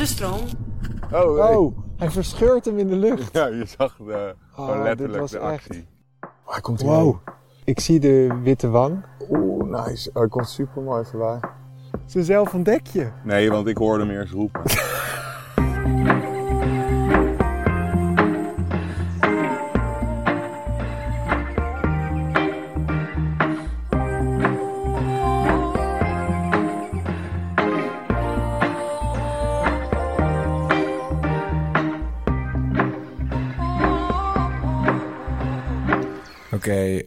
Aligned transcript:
De 0.00 0.06
stroom. 0.06 0.40
Oh, 1.12 1.38
hey. 1.46 1.54
Oh, 1.56 1.78
hij 1.96 2.10
verscheurt 2.10 2.64
hem 2.64 2.78
in 2.78 2.88
de 2.88 2.96
lucht. 2.96 3.32
Ja, 3.32 3.46
je 3.46 3.64
zag 3.78 3.96
de, 3.96 4.34
gewoon 4.54 4.76
Oh, 4.76 4.82
letterlijk 4.82 5.12
dit 5.12 5.20
was 5.20 5.30
de 5.30 5.38
echt- 5.38 5.46
actie. 5.68 5.86
Oh, 6.20 6.52
hij 6.52 6.60
komt 6.60 6.80
wow. 6.80 7.16
Ik 7.64 7.80
zie 7.80 8.00
de 8.00 8.38
witte 8.42 8.68
wang. 8.68 9.04
Oeh, 9.30 9.64
nice. 9.86 10.08
Oh, 10.08 10.14
hij 10.16 10.28
komt 10.28 10.48
super 10.48 10.82
mooi 10.82 11.04
voorbij. 11.04 11.40
Ze 12.06 12.24
zelf 12.24 12.54
ontdek 12.54 12.86
je. 12.86 13.08
Nee, 13.24 13.50
want 13.50 13.66
ik 13.66 13.76
hoorde 13.76 14.04
hem 14.06 14.12
eerst 14.12 14.32
roepen. 14.32 14.60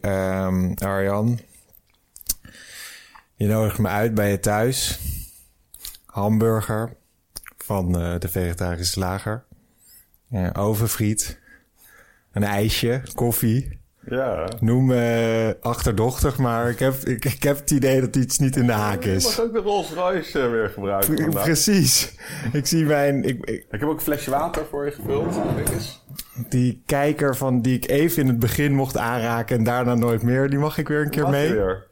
Ehm, 0.04 0.72
Arjan. 0.74 1.38
Je 3.34 3.46
nodigt 3.46 3.78
me 3.78 3.88
uit 3.88 4.14
bij 4.14 4.30
je 4.30 4.40
thuis. 4.40 5.00
Hamburger 6.06 6.96
van 7.56 8.00
eh, 8.00 8.18
de 8.18 8.28
vegetarische 8.28 8.92
slager. 8.92 9.44
Eh, 10.30 10.50
ovenfriet. 10.52 11.40
Een 12.32 12.42
ijsje, 12.42 13.02
koffie. 13.14 13.80
Ja. 14.08 14.48
Noem 14.60 14.86
me 14.86 15.56
achterdochtig, 15.60 16.38
maar 16.38 16.70
ik 16.70 16.78
heb, 16.78 16.94
ik, 16.94 17.24
ik 17.24 17.42
heb 17.42 17.56
het 17.58 17.70
idee 17.70 18.00
dat 18.00 18.16
iets 18.16 18.38
niet 18.38 18.56
in 18.56 18.66
de 18.66 18.72
haak 18.72 19.04
Je 19.04 19.12
is. 19.14 19.24
mag 19.24 19.40
ook 19.40 19.52
de 19.52 19.58
Rolls 19.60 19.92
Royce 19.92 20.40
eh, 20.40 20.50
weer 20.50 20.68
gebruiken 20.68 21.16
vandaag. 21.22 21.44
Precies. 21.44 22.14
Ik 22.52 22.66
zie 22.66 22.84
mijn... 22.84 23.24
Ik, 23.24 23.44
ik- 23.44 23.66
Ik 23.70 23.80
heb 23.80 23.82
ook 23.88 23.94
een 23.96 24.00
flesje 24.00 24.30
water 24.30 24.64
voor 24.70 24.84
je 24.84 24.90
gevuld. 24.90 25.38
Die 26.48 26.82
kijker 26.86 27.36
van 27.36 27.60
die 27.62 27.76
ik 27.76 27.88
even 27.90 28.22
in 28.22 28.28
het 28.28 28.38
begin 28.38 28.72
mocht 28.74 28.96
aanraken 28.96 29.56
en 29.58 29.64
daarna 29.64 29.94
nooit 29.94 30.22
meer, 30.22 30.50
die 30.50 30.58
mag 30.58 30.78
ik 30.78 30.88
weer 30.88 31.00
een 31.00 31.10
keer 31.10 31.22
Wat 31.22 31.30
mee. 31.30 31.52
weer? 31.52 31.86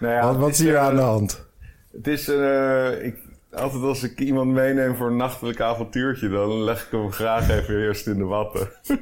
Nou 0.00 0.14
ja, 0.14 0.24
Wat, 0.26 0.36
wat 0.36 0.48
is, 0.50 0.58
is 0.58 0.64
hier 0.64 0.74
eh, 0.74 0.82
aan 0.82 0.96
de 0.96 1.02
hand? 1.02 1.46
Het 1.92 2.06
is 2.06 2.28
eh, 2.28 3.04
ik, 3.04 3.16
altijd 3.52 3.82
als 3.82 4.02
ik 4.02 4.18
iemand 4.20 4.50
meeneem 4.52 4.96
voor 4.96 5.06
een 5.06 5.16
nachtelijk 5.16 5.60
avontuurtje, 5.60 6.28
dan 6.28 6.62
leg 6.64 6.82
ik 6.84 6.90
hem 6.90 7.12
graag 7.12 7.50
even 7.50 7.78
eerst 7.78 8.06
in 8.06 8.16
de 8.18 8.24
watten. 8.24 8.68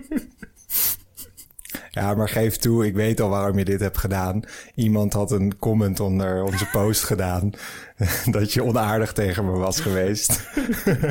Ja, 1.91 2.15
maar 2.15 2.29
geef 2.29 2.57
toe, 2.57 2.87
ik 2.87 2.95
weet 2.95 3.21
al 3.21 3.29
waarom 3.29 3.59
je 3.59 3.65
dit 3.65 3.81
hebt 3.81 3.99
gedaan. 3.99 4.43
Iemand 4.75 5.13
had 5.13 5.31
een 5.31 5.59
comment 5.59 6.01
onder 6.01 6.43
onze 6.43 6.67
post 6.71 7.05
gedaan 7.05 7.51
dat 8.31 8.53
je 8.53 8.65
onaardig 8.65 9.13
tegen 9.13 9.45
me 9.45 9.51
was 9.51 9.81
geweest. 9.81 10.49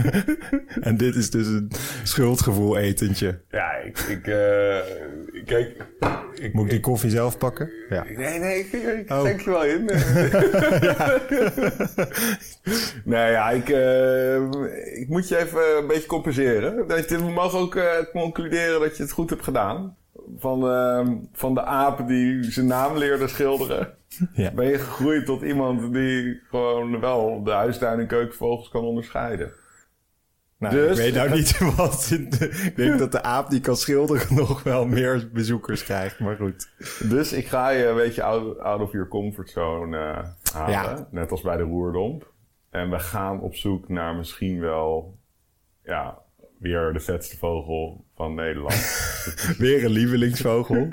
en 0.81 0.97
dit 0.97 1.15
is 1.15 1.29
dus 1.29 1.47
een 1.47 1.71
schuldgevoel 2.03 2.77
etentje. 2.77 3.39
Ja, 3.49 3.71
ik, 3.71 3.99
ik, 3.99 4.27
eh, 4.27 4.77
kijk, 5.45 5.85
ik, 6.33 6.53
Moet 6.53 6.63
ik 6.65 6.69
die 6.71 6.79
koffie 6.79 7.09
zelf 7.09 7.37
pakken? 7.37 7.69
Ja. 7.89 8.05
Nee, 8.15 8.39
nee, 8.39 8.59
ik, 8.59 8.71
ik 8.71 9.11
Oh. 9.11 9.19
schenk 9.19 9.41
je 9.41 9.49
wel 9.49 9.65
in. 9.65 9.85
nee, 13.13 13.31
ja, 13.31 13.49
ik, 13.49 13.69
eh, 13.69 14.35
ik 15.01 15.05
moet 15.07 15.27
je 15.27 15.37
even 15.37 15.77
een 15.77 15.87
beetje 15.87 16.07
compenseren. 16.07 16.87
Dat 16.87 17.09
je, 17.09 17.17
we 17.17 17.31
mogen 17.31 17.59
ook 17.59 17.75
eh, 17.75 17.85
concluderen 18.11 18.79
dat 18.79 18.97
je 18.97 19.03
het 19.03 19.11
goed 19.11 19.29
hebt 19.29 19.43
gedaan. 19.43 19.97
Van, 20.37 20.69
eh, 20.69 21.07
van 21.33 21.53
de 21.53 21.63
aap 21.63 22.07
die 22.07 22.43
zijn 22.51 22.65
naam 22.67 22.97
leerde 22.97 23.27
schilderen. 23.27 23.93
Ja. 24.33 24.51
Ben 24.51 24.67
je 24.67 24.77
gegroeid 24.79 25.25
tot 25.25 25.41
iemand 25.41 25.93
die 25.93 26.41
gewoon 26.49 26.99
wel 26.99 27.43
de 27.43 27.51
huistuin- 27.51 27.99
en 27.99 28.07
keukenvogels 28.07 28.69
kan 28.69 28.83
onderscheiden. 28.83 29.51
Nou, 30.57 30.75
Dus- 30.75 30.97
ik 30.97 31.03
weet 31.03 31.13
nou 31.13 31.29
niet 31.29 31.57
wat. 31.75 32.11
ik 32.11 32.73
denk 32.75 32.99
dat 32.99 33.11
de 33.11 33.21
aap 33.23 33.49
die 33.49 33.61
kan 33.61 33.75
schilderen 33.75 34.35
nog 34.45 34.63
wel 34.63 34.85
meer 34.85 35.29
bezoekers 35.33 35.83
krijgt, 35.83 36.19
maar 36.19 36.35
goed. 36.35 36.69
Dus 37.09 37.33
ik 37.33 37.47
ga 37.47 37.69
je 37.69 37.85
een 37.85 37.95
beetje 37.95 38.23
out, 38.23 38.59
out 38.59 38.81
of 38.81 38.91
your 38.91 39.07
comfortzone 39.07 39.97
eh 39.97 40.53
halen. 40.53 40.71
Ja. 40.71 41.07
Net 41.11 41.31
als 41.31 41.41
bij 41.41 41.57
de 41.57 41.63
roerdomp. 41.63 42.31
En 42.69 42.89
we 42.89 42.99
gaan 42.99 43.39
op 43.41 43.55
zoek 43.55 43.89
naar 43.89 44.15
misschien 44.15 44.59
wel... 44.59 45.17
Ja, 45.83 46.17
weer 46.59 46.93
de 46.93 46.99
vetste 46.99 47.37
vogel 47.37 48.05
van 48.19 48.33
Nederland. 48.35 48.73
Weer 49.57 49.83
een 49.85 49.91
lievelingsvogel. 49.91 50.75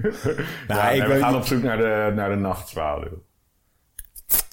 nou, 0.69 0.81
ja, 0.81 0.91
ik 0.91 1.03
en 1.03 1.09
we 1.09 1.19
gaan 1.19 1.33
niet- 1.33 1.41
op 1.41 1.47
zoek 1.47 1.63
naar 1.63 1.77
de, 1.77 2.13
naar 2.15 2.29
de 2.29 2.35
nachtzwaluw. 2.37 3.23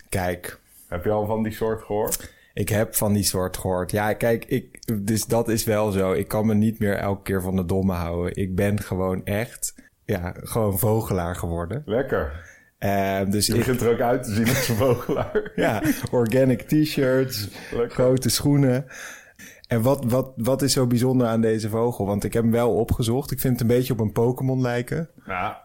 Kijk, 0.09 0.59
Heb 0.88 1.03
je 1.03 1.09
al 1.12 1.25
van 1.25 1.44
die 1.44 1.51
soort 1.53 1.81
gehoord? 1.83 2.31
Ik 2.53 2.69
heb 2.69 2.95
van 2.95 3.13
die 3.13 3.23
soort 3.23 3.57
gehoord. 3.57 3.91
Ja, 3.91 4.13
kijk, 4.13 4.45
ik, 4.45 4.79
dus 5.06 5.25
dat 5.25 5.50
is 5.50 5.63
wel 5.63 5.91
zo. 5.91 6.12
Ik 6.12 6.28
kan 6.28 6.45
me 6.45 6.53
niet 6.53 6.79
meer 6.79 6.95
elke 6.97 7.22
keer 7.23 7.41
van 7.41 7.56
de 7.56 7.66
domme 7.66 7.94
houden. 7.94 8.35
Ik 8.35 8.56
ben 8.56 8.79
gewoon 8.81 9.25
echt, 9.25 9.75
ja, 10.06 10.33
gewoon 10.38 10.79
vogelaar 10.79 11.35
geworden. 11.35 11.83
Lekker. 11.85 12.51
Eh, 12.78 13.19
dus 13.29 13.45
Je 13.47 13.51
ik, 13.53 13.57
begint 13.59 13.81
er 13.81 13.91
ook 13.91 14.00
uit 14.00 14.23
te 14.23 14.33
zien 14.33 14.47
als 14.47 14.67
een 14.67 14.75
vogelaar. 14.75 15.51
ja, 15.56 15.81
organic 16.12 16.62
t-shirts, 16.62 17.47
grote 17.88 18.29
schoenen. 18.29 18.85
En 19.73 19.81
wat, 19.81 20.03
wat, 20.06 20.31
wat 20.35 20.61
is 20.61 20.73
zo 20.73 20.88
bijzonder 20.88 21.28
aan 21.28 21.41
deze 21.41 21.69
vogel? 21.69 22.06
Want 22.06 22.23
ik 22.23 22.34
heb 22.34 22.44
hem 22.44 22.51
wel 22.51 22.75
opgezocht. 22.75 23.31
Ik 23.31 23.39
vind 23.39 23.53
het 23.53 23.61
een 23.61 23.75
beetje 23.75 23.94
op 23.94 24.00
een 24.00 24.11
Pokémon 24.11 24.61
lijken. 24.61 25.09
Nou, 25.25 25.56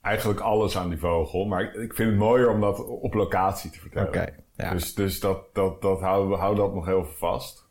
eigenlijk 0.00 0.40
alles 0.40 0.76
aan 0.76 0.88
die 0.88 0.98
vogel. 0.98 1.44
Maar 1.44 1.74
ik, 1.74 1.94
vind 1.94 2.10
het 2.10 2.18
mooier 2.18 2.50
om 2.50 2.60
dat 2.60 2.86
op 2.86 3.14
locatie 3.14 3.70
te 3.70 3.80
vertellen. 3.80 4.08
Oké, 4.08 4.26
ja. 4.56 4.70
Dus, 4.70 4.94
dus 4.94 5.20
dat, 5.20 5.54
dat, 5.54 5.82
dat 5.82 6.00
hou, 6.00 6.34
hou 6.34 6.56
dat 6.56 6.74
nog 6.74 6.86
heel 6.86 7.04
veel 7.04 7.14
vast. 7.14 7.66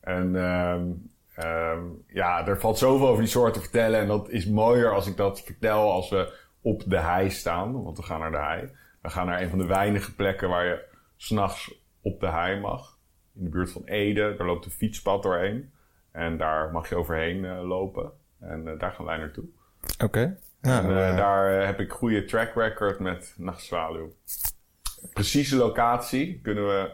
En 0.00 0.36
ehm, 0.36 0.86
ehm, 1.34 1.82
ja, 2.06 2.46
er 2.46 2.60
valt 2.60 2.78
zoveel 2.78 3.08
over 3.08 3.22
die 3.22 3.30
soort 3.30 3.54
te 3.54 3.60
vertellen. 3.60 4.00
En 4.00 4.06
dat 4.06 4.28
is 4.28 4.46
mooier 4.46 4.94
als 4.94 5.06
ik 5.06 5.16
dat 5.16 5.40
vertel 5.40 5.92
als 5.92 6.10
we 6.10 6.38
op 6.62 6.82
de 6.86 6.98
hei 6.98 7.30
staan. 7.30 7.82
Want 7.82 7.96
we 7.96 8.02
gaan 8.02 8.20
naar 8.20 8.30
de 8.30 8.36
hei. 8.36 8.70
We 9.02 9.08
gaan 9.08 9.26
naar 9.26 9.42
een 9.42 9.50
van 9.50 9.58
de 9.58 9.66
weinige 9.66 10.14
plekken 10.14 10.48
waar 10.48 10.64
je 10.64 10.84
s'nachts 11.16 11.74
op 12.02 12.20
de 12.20 12.28
hei 12.30 12.60
mag. 12.60 12.97
In 13.38 13.44
de 13.44 13.50
buurt 13.50 13.70
van 13.70 13.84
Ede. 13.84 14.34
Daar 14.36 14.46
loopt 14.46 14.64
een 14.64 14.70
fietspad 14.70 15.22
doorheen. 15.22 15.70
En 16.10 16.36
daar 16.36 16.72
mag 16.72 16.88
je 16.88 16.96
overheen 16.96 17.44
eh, 17.44 17.62
lopen. 17.62 18.12
En 18.40 18.68
eh, 18.68 18.78
daar 18.78 18.92
gaan 18.92 19.04
wij 19.04 19.16
naartoe. 19.16 19.44
Oké. 20.04 20.38
En, 20.60 20.84
eh, 20.84 21.16
daar 21.16 21.66
heb 21.66 21.80
ik 21.80 21.92
goede 21.92 22.24
track 22.24 22.54
record 22.54 22.98
met 22.98 23.34
nachtzwaluw. 23.36 24.12
Precieze 25.12 25.56
locatie 25.56 26.40
kunnen 26.40 26.66
we 26.66 26.90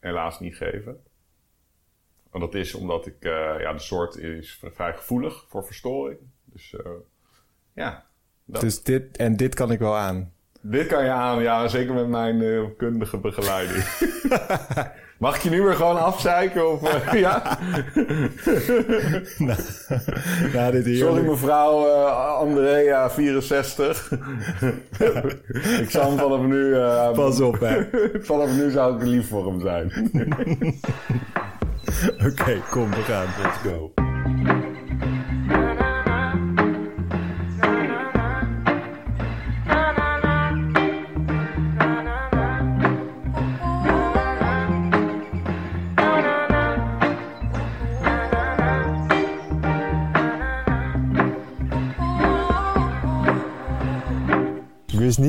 helaas 0.00 0.40
niet 0.40 0.56
geven. 0.56 1.02
En 2.32 2.40
dat 2.40 2.54
is 2.54 2.74
omdat 2.74 3.06
ik, 3.06 3.16
ja, 3.20 3.72
de 3.72 3.78
soort 3.78 4.16
is 4.16 4.60
vrij 4.72 4.94
gevoelig 4.94 5.44
voor 5.48 5.64
verstoring. 5.64 6.18
Dus 6.44 6.76
ja, 7.72 8.06
dat. 8.44 8.60
dus 8.60 8.82
dit, 8.82 9.16
en 9.16 9.36
dit 9.36 9.54
kan 9.54 9.72
ik 9.72 9.78
wel 9.78 9.96
aan. 9.96 10.32
Dit 10.62 10.86
kan 10.86 11.04
je 11.04 11.10
aan, 11.10 11.42
ja, 11.42 11.68
zeker 11.68 11.94
met 11.94 12.08
mijn 12.08 12.42
eh, 12.42 12.60
kundige 12.76 13.16
begeleiding. 13.16 13.84
Mag 15.18 15.36
ik 15.36 15.42
je 15.42 15.50
nu 15.50 15.62
weer 15.62 15.74
gewoon 15.74 16.02
afzeiken? 16.02 16.70
Of, 16.72 16.82
eh, 16.82 17.20
ja? 17.20 17.58
Ja, 20.52 20.70
dit 20.70 20.84
hier. 20.84 20.96
Sorry 20.96 21.22
mevrouw 21.24 21.86
eh, 21.86 22.36
Andrea, 22.38 23.10
64. 23.10 24.10
ik 25.80 25.90
zal 25.90 26.08
hem 26.08 26.18
vanaf 26.18 26.40
nu... 26.40 26.74
Pas 27.14 27.40
op, 27.40 27.60
hè. 27.60 27.84
vanaf 28.20 28.56
nu 28.56 28.70
zou 28.70 28.96
ik 28.96 29.02
lief 29.02 29.28
voor 29.28 29.46
hem 29.46 29.60
zijn. 29.60 29.92
Oké, 32.26 32.60
kom, 32.70 32.90
we 32.90 33.02
gaan. 33.02 33.26
Let's 33.42 33.56
go. 33.56 34.01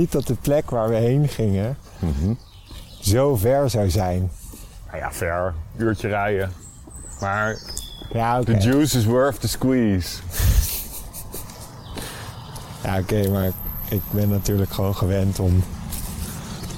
Niet 0.04 0.12
dat 0.12 0.28
de 0.28 0.36
plek 0.42 0.70
waar 0.70 0.90
we 0.90 0.96
heen 0.96 1.28
gingen 1.28 1.78
zo 3.00 3.36
ver 3.36 3.70
zou 3.70 3.90
zijn. 3.90 4.32
Nou 4.88 4.98
ja, 4.98 5.12
ver. 5.12 5.54
Uurtje 5.78 6.08
rijden. 6.08 6.52
Maar 7.20 7.58
Ja, 8.14 8.42
the 8.44 8.58
juice 8.58 8.98
is 8.98 9.06
worth 9.06 9.40
the 9.42 9.48
squeeze. 9.48 10.18
Ja, 12.84 13.00
oké, 13.00 13.30
maar 13.30 13.52
ik 13.90 14.02
ben 14.12 14.30
natuurlijk 14.30 14.72
gewoon 14.72 14.96
gewend 14.96 15.40
om 15.40 15.64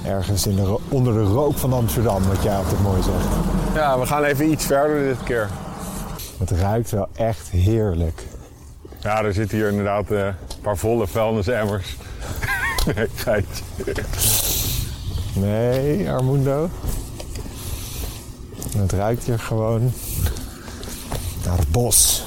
ergens 0.04 0.46
in 0.46 0.56
de 0.56 0.78
onder 0.88 1.12
de 1.12 1.22
rook 1.22 1.56
van 1.56 1.72
Amsterdam, 1.72 2.22
wat 2.22 2.42
jij 2.42 2.56
altijd 2.56 2.80
mooi 2.82 3.02
zegt. 3.02 3.26
Ja, 3.74 3.98
we 3.98 4.06
gaan 4.06 4.24
even 4.24 4.50
iets 4.50 4.64
verder 4.66 5.02
dit 5.06 5.22
keer. 5.22 5.48
Het 6.38 6.50
ruikt 6.50 6.90
wel 6.90 7.08
echt 7.16 7.48
heerlijk. 7.48 8.22
Ja, 9.00 9.22
er 9.24 9.34
zitten 9.34 9.56
hier 9.58 9.68
inderdaad 9.68 10.10
eh, 10.10 10.24
een 10.26 10.34
paar 10.62 10.76
volle 10.76 11.06
vuilnisemmers. 11.06 11.96
Nee, 12.94 13.08
geitje. 13.14 13.64
Nee, 15.34 16.10
Armundo. 16.10 16.70
Het 18.76 18.92
ruikt 18.92 19.24
hier 19.24 19.38
gewoon 19.38 19.92
Naar 21.44 21.58
het 21.58 21.70
bos. 21.70 22.24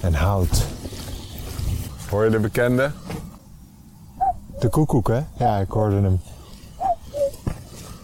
En 0.00 0.14
hout. 0.14 0.66
Hoor 2.10 2.24
je 2.24 2.30
de 2.30 2.38
bekende? 2.38 2.90
De 4.58 4.68
koekoek, 4.68 5.08
hè? 5.08 5.20
Ja, 5.36 5.58
ik 5.58 5.70
hoorde 5.70 6.00
hem. 6.00 6.20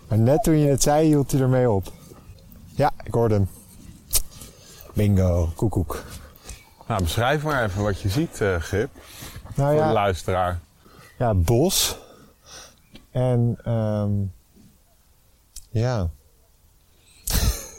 Maar 0.09 0.19
net 0.19 0.43
toen 0.43 0.59
je 0.59 0.69
het 0.69 0.83
zei, 0.83 1.07
hield 1.07 1.33
hij 1.33 1.41
ermee 1.41 1.71
op. 1.71 1.93
Ja, 2.75 2.91
ik 3.05 3.15
hoorde 3.15 3.35
hem. 3.35 3.49
Bingo, 4.93 5.53
koekoek. 5.57 6.03
Nou, 6.87 7.03
beschrijf 7.03 7.43
maar 7.43 7.65
even 7.65 7.83
wat 7.83 8.01
je 8.01 8.09
ziet, 8.09 8.41
eh 8.41 8.55
Gip. 8.59 8.91
Nou 9.55 9.77
Voor 9.77 9.87
de 9.87 9.93
luisteraar. 9.93 10.61
Ja 11.23 11.35
bos. 11.35 11.99
En, 13.11 13.59
ehm 13.65 14.11
ja. 15.71 16.09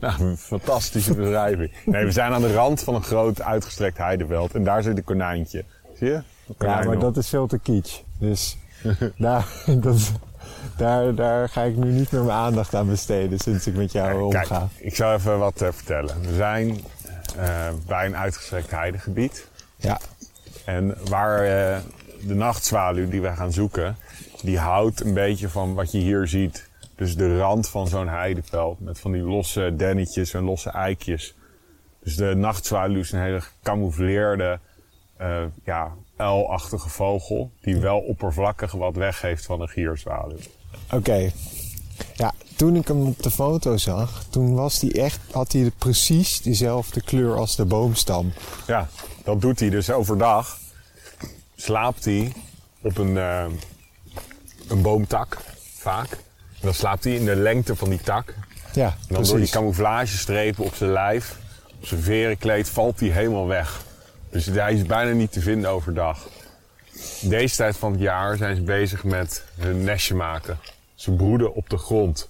Nou, 0.00 0.22
een 0.22 0.36
fantastische 0.36 1.14
beschrijving. 1.14 1.72
Nee, 1.84 2.04
we 2.04 2.10
zijn 2.10 2.32
aan 2.32 2.40
de 2.40 2.52
rand 2.52 2.82
van 2.82 2.94
een 2.94 3.02
groot 3.02 3.42
uitgestrekt 3.42 3.98
heideveld. 3.98 4.54
En 4.54 4.64
daar 4.64 4.82
zit 4.82 4.96
een 4.96 5.04
konijntje. 5.04 5.64
Zie 5.94 6.08
je? 6.08 6.22
Ja, 6.58 6.82
maar 6.82 6.98
dat 6.98 7.16
is 7.16 7.28
veel 7.28 7.46
te 7.46 7.58
kitsch. 7.58 8.00
Dus 8.18 8.56
daar, 9.16 9.46
dat, 9.80 10.12
daar, 10.76 11.14
daar 11.14 11.48
ga 11.48 11.62
ik 11.62 11.76
nu 11.76 11.90
niet 11.90 12.10
meer 12.10 12.22
mijn 12.22 12.38
aandacht 12.38 12.74
aan 12.74 12.86
besteden 12.86 13.38
sinds 13.38 13.66
ik 13.66 13.74
met 13.74 13.92
jou 13.92 14.30
Kijk, 14.30 14.50
omga. 14.50 14.68
ik 14.76 14.96
zal 14.96 15.14
even 15.14 15.38
wat 15.38 15.60
eh, 15.62 15.68
vertellen. 15.72 16.20
We 16.20 16.34
zijn 16.34 16.80
eh, 17.36 17.68
bij 17.86 18.06
een 18.06 18.16
uitgestrekt 18.16 18.70
heidegebied. 18.70 19.48
Ja, 19.76 20.00
En 20.64 20.96
waar 21.08 21.42
eh, 21.44 21.78
de 22.26 22.34
nachtzwaluw 22.34 23.08
die 23.08 23.20
we 23.20 23.32
gaan 23.32 23.52
zoeken, 23.52 23.96
die 24.42 24.58
houdt 24.58 25.00
een 25.00 25.14
beetje 25.14 25.48
van 25.48 25.74
wat 25.74 25.92
je 25.92 25.98
hier 25.98 26.26
ziet. 26.26 26.68
Dus 26.94 27.16
de 27.16 27.38
rand 27.38 27.68
van 27.68 27.88
zo'n 27.88 28.08
heideveld 28.08 28.80
met 28.80 29.00
van 29.00 29.12
die 29.12 29.22
losse 29.22 29.74
dennetjes 29.76 30.34
en 30.34 30.44
losse 30.44 30.70
eikjes. 30.70 31.34
Dus 32.02 32.16
de 32.16 32.34
nachtzwaluw 32.34 33.00
is 33.00 33.12
een 33.12 33.20
hele 33.20 33.40
gecamoufleerde, 33.40 34.58
eh 35.16 35.42
ja, 35.64 35.92
uilachtige 36.16 36.88
vogel. 36.88 37.50
Die 37.60 37.76
wel 37.76 37.98
oppervlakkig 37.98 38.72
wat 38.72 38.96
weggeeft 38.96 39.44
van 39.44 39.60
een 39.60 39.68
gierzwaluw. 39.68 40.38
oké. 40.92 41.30
Ja, 42.14 42.32
toen 42.56 42.76
ik 42.76 42.88
hem 42.88 43.06
op 43.06 43.22
de 43.22 43.30
foto 43.30 43.76
zag, 43.76 44.24
toen 44.30 44.54
was 44.54 44.78
die 44.78 44.92
echt, 44.92 45.20
had 45.32 45.52
hij 45.52 45.72
precies 45.78 46.42
dezelfde 46.42 47.02
kleur 47.02 47.36
als 47.36 47.56
de 47.56 47.64
boomstam. 47.64 48.32
Ja, 48.66 48.88
dat 49.24 49.40
doet 49.40 49.60
hij 49.60 49.70
dus 49.70 49.90
overdag. 49.90 50.58
Slaapt 51.60 52.04
hij 52.04 52.32
op 52.82 52.98
een, 52.98 53.16
eh, 53.16 53.46
een 54.68 54.82
boomtak, 54.82 55.36
vaak. 55.76 56.10
En 56.10 56.18
dan 56.60 56.74
slaapt 56.74 57.04
hij 57.04 57.14
in 57.14 57.24
de 57.24 57.36
lengte 57.36 57.76
van 57.76 57.90
die 57.90 58.00
tak. 58.00 58.34
Ja, 58.72 58.86
En 58.86 58.92
dan 58.98 59.06
precies. 59.08 59.28
door 59.28 59.38
die 59.38 59.48
camouflagestrepen 59.50 60.64
op 60.64 60.74
zijn 60.74 60.90
lijf, 60.92 61.36
op 61.80 61.86
zijn 61.86 62.00
verenkleed, 62.00 62.68
valt 62.68 63.00
hij 63.00 63.08
helemaal 63.08 63.46
weg. 63.46 63.80
Dus 64.30 64.46
hij 64.46 64.74
is 64.74 64.82
bijna 64.82 65.12
niet 65.12 65.32
te 65.32 65.40
vinden 65.40 65.70
overdag. 65.70 66.28
Deze 67.20 67.56
tijd 67.56 67.76
van 67.76 67.92
het 67.92 68.00
jaar 68.00 68.36
zijn 68.36 68.56
ze 68.56 68.62
bezig 68.62 69.04
met 69.04 69.44
hun 69.56 69.84
nestje 69.84 70.14
maken. 70.14 70.58
Ze 70.94 71.12
broeden 71.12 71.54
op 71.54 71.70
de 71.70 71.78
grond. 71.78 72.28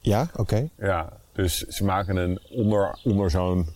Ja, 0.00 0.30
oké. 0.36 0.68
Ja, 0.78 1.08
dus 1.32 1.58
ze 1.58 1.84
maken 1.84 2.16
een 2.16 2.40
onder, 2.50 2.98
onder 3.04 3.30
zo'n 3.30 3.68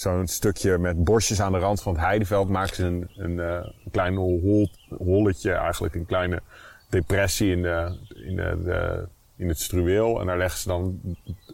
zo'n 0.00 0.26
stukje 0.26 0.78
met 0.78 1.04
bosjes 1.04 1.40
aan 1.40 1.52
de 1.52 1.58
rand 1.58 1.82
van 1.82 1.92
het 1.92 2.02
heideveld 2.02 2.48
maken 2.48 2.74
ze 2.76 2.84
een, 2.84 3.10
een, 3.16 3.40
eh, 3.40 3.46
een 3.84 3.90
klein 3.90 4.14
hol, 4.16 4.70
holletje, 4.98 5.52
eigenlijk 5.52 5.94
een 5.94 6.06
kleine 6.06 6.40
depressie 6.88 7.50
in, 7.50 7.62
de, 7.62 7.96
in, 8.26 8.36
de, 8.36 8.60
de- 8.64 9.06
in 9.36 9.48
het 9.48 9.60
struweel. 9.60 10.20
En 10.20 10.26
daar 10.26 10.38
leggen 10.38 10.60
ze 10.60 10.68
dan 10.68 11.00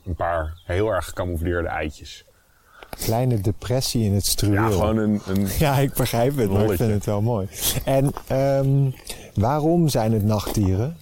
een 0.04 0.14
paar 0.14 0.60
heel 0.64 0.88
erg 0.88 1.04
gecamoufleerde 1.04 1.68
eitjes. 1.68 2.24
Kleine 2.90 3.40
depressie 3.40 4.04
in 4.04 4.14
het 4.14 4.26
struweel. 4.26 4.62
Ja, 4.62 4.68
gewoon 4.70 4.96
een, 4.96 5.20
een 5.26 5.46
Ja, 5.58 5.76
ik 5.78 5.92
begrijp 5.94 6.36
het, 6.36 6.50
maar 6.50 6.64
ik 6.70 6.76
vind 6.76 6.92
het 6.92 7.04
wel 7.04 7.22
mooi. 7.22 7.48
En 7.84 8.12
ehm, 8.26 8.90
waarom 9.34 9.88
zijn 9.88 10.12
het 10.12 10.24
nachtdieren? 10.24 10.96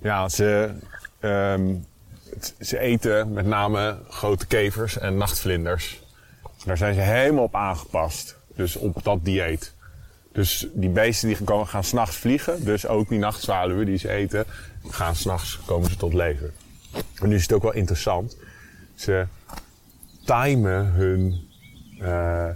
Ja, 0.00 0.28
ze, 0.28 0.70
ehm, 1.20 1.74
ze 2.60 2.78
eten 2.78 3.32
met 3.32 3.46
name 3.46 3.98
grote 4.08 4.46
kevers 4.46 4.98
en 4.98 5.16
nachtvlinders. 5.16 6.01
Daar 6.64 6.76
zijn 6.76 6.94
ze 6.94 7.00
helemaal 7.00 7.44
op 7.44 7.54
aangepast. 7.54 8.36
Dus 8.54 8.76
op 8.76 9.04
dat 9.04 9.24
dieet. 9.24 9.74
Dus 10.32 10.68
die 10.72 10.88
beesten 10.88 11.28
die 11.28 11.44
komen, 11.44 11.66
gaan 11.66 11.84
s'nachts 11.84 12.16
vliegen. 12.16 12.64
Dus 12.64 12.86
ook 12.86 13.08
die 13.08 13.18
nachtzwaluwen 13.18 13.86
die 13.86 13.98
ze 13.98 14.08
eten, 14.08 14.44
gaan 14.90 15.16
s'nachts 15.16 15.60
komen 15.64 15.90
ze 15.90 15.96
tot 15.96 16.14
leven. 16.14 16.52
En 17.20 17.28
nu 17.28 17.34
is 17.34 17.42
het 17.42 17.52
ook 17.52 17.62
wel 17.62 17.74
interessant. 17.74 18.36
Ze 18.94 19.26
timen 20.24 20.92
hun 20.92 21.48
eh, 21.98 22.48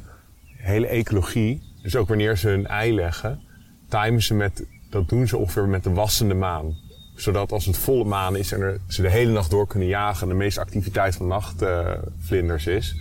hele 0.56 0.87
ecologie. 0.87 1.62
Dus 1.82 1.97
ook 1.97 2.08
wanneer 2.08 2.37
ze 2.37 2.49
hun 2.49 2.67
ei 2.67 2.94
leggen, 2.94 3.41
timen 3.88 4.23
ze 4.23 4.35
met, 4.35 4.64
dat 4.91 5.08
doen 5.08 5.29
ze 5.29 5.37
ongeveer 5.37 5.69
met 5.69 5.85
de 5.85 5.93
wassende 5.93 6.35
maan. 6.35 6.76
Zodat 7.14 7.53
als 7.53 7.64
het 7.64 7.79
volle 7.79 8.05
maan 8.05 8.37
is 8.37 8.53
en 8.53 8.61
er, 8.61 8.81
ze 8.88 9.03
de 9.03 9.11
hele 9.11 9.32
nacht 9.32 9.50
door 9.50 9.67
kunnen 9.67 9.88
jagen 9.88 10.23
en 10.23 10.29
de 10.29 10.35
meeste 10.35 10.61
activiteit 10.61 11.17
van 11.17 11.26
nachtvlinders 11.26 12.67
is, 12.67 12.97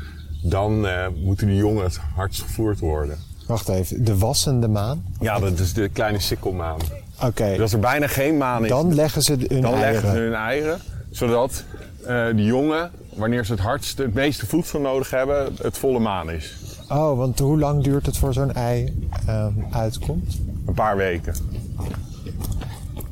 dan 0.50 0.88
eh, 0.88 1.08
moeten 1.24 1.48
die 1.48 1.56
jongen 1.56 1.84
het 1.84 2.00
hardst 2.16 2.42
gevoerd 2.42 2.80
worden. 2.80 3.18
Wacht 3.48 3.68
even, 3.70 4.04
de 4.04 4.18
wassende 4.18 4.68
maan? 4.68 5.04
Ja, 5.20 5.40
dat 5.40 5.60
is 5.60 5.74
de 5.74 5.90
kleine 5.90 6.20
sikkelmaan. 6.20 6.80
Oké, 7.24 7.50
Dus 7.50 7.60
als 7.60 7.74
er 7.74 7.80
bijna 7.80 8.08
geen 8.08 8.38
maan 8.38 8.64
is, 8.64 8.70
dan 8.70 8.96
leggen 8.96 9.22
ze 9.22 9.32
hun 9.32 9.62
dan 9.62 9.74
eieren. 9.74 9.80
leggen 9.92 10.12
ze 10.12 10.18
hun 10.18 10.34
eieren. 10.34 10.80
Zodat 11.12 11.64
eh 12.06 12.26
de 12.36 12.44
jongen, 12.44 12.92
wanneer 13.16 13.46
ze 13.46 13.52
het 13.52 13.62
hardst, 13.62 13.98
het 13.98 14.14
meeste 14.14 14.46
voedsel 14.46 14.80
nodig 14.80 15.10
hebben, 15.10 15.54
het 15.62 15.78
volle 15.78 16.00
maan 16.00 16.32
is. 16.32 16.56
Oh, 16.90 17.18
want 17.18 17.40
hoe 17.40 17.60
lang 17.60 17.84
duurt 17.84 18.06
het 18.06 18.18
voor 18.18 18.34
zo'n 18.34 18.54
ei 18.54 19.08
ehm, 19.28 19.52
uitkomt? 19.72 20.38
Een 20.68 20.74
paar 20.74 20.98
weken. 20.98 21.36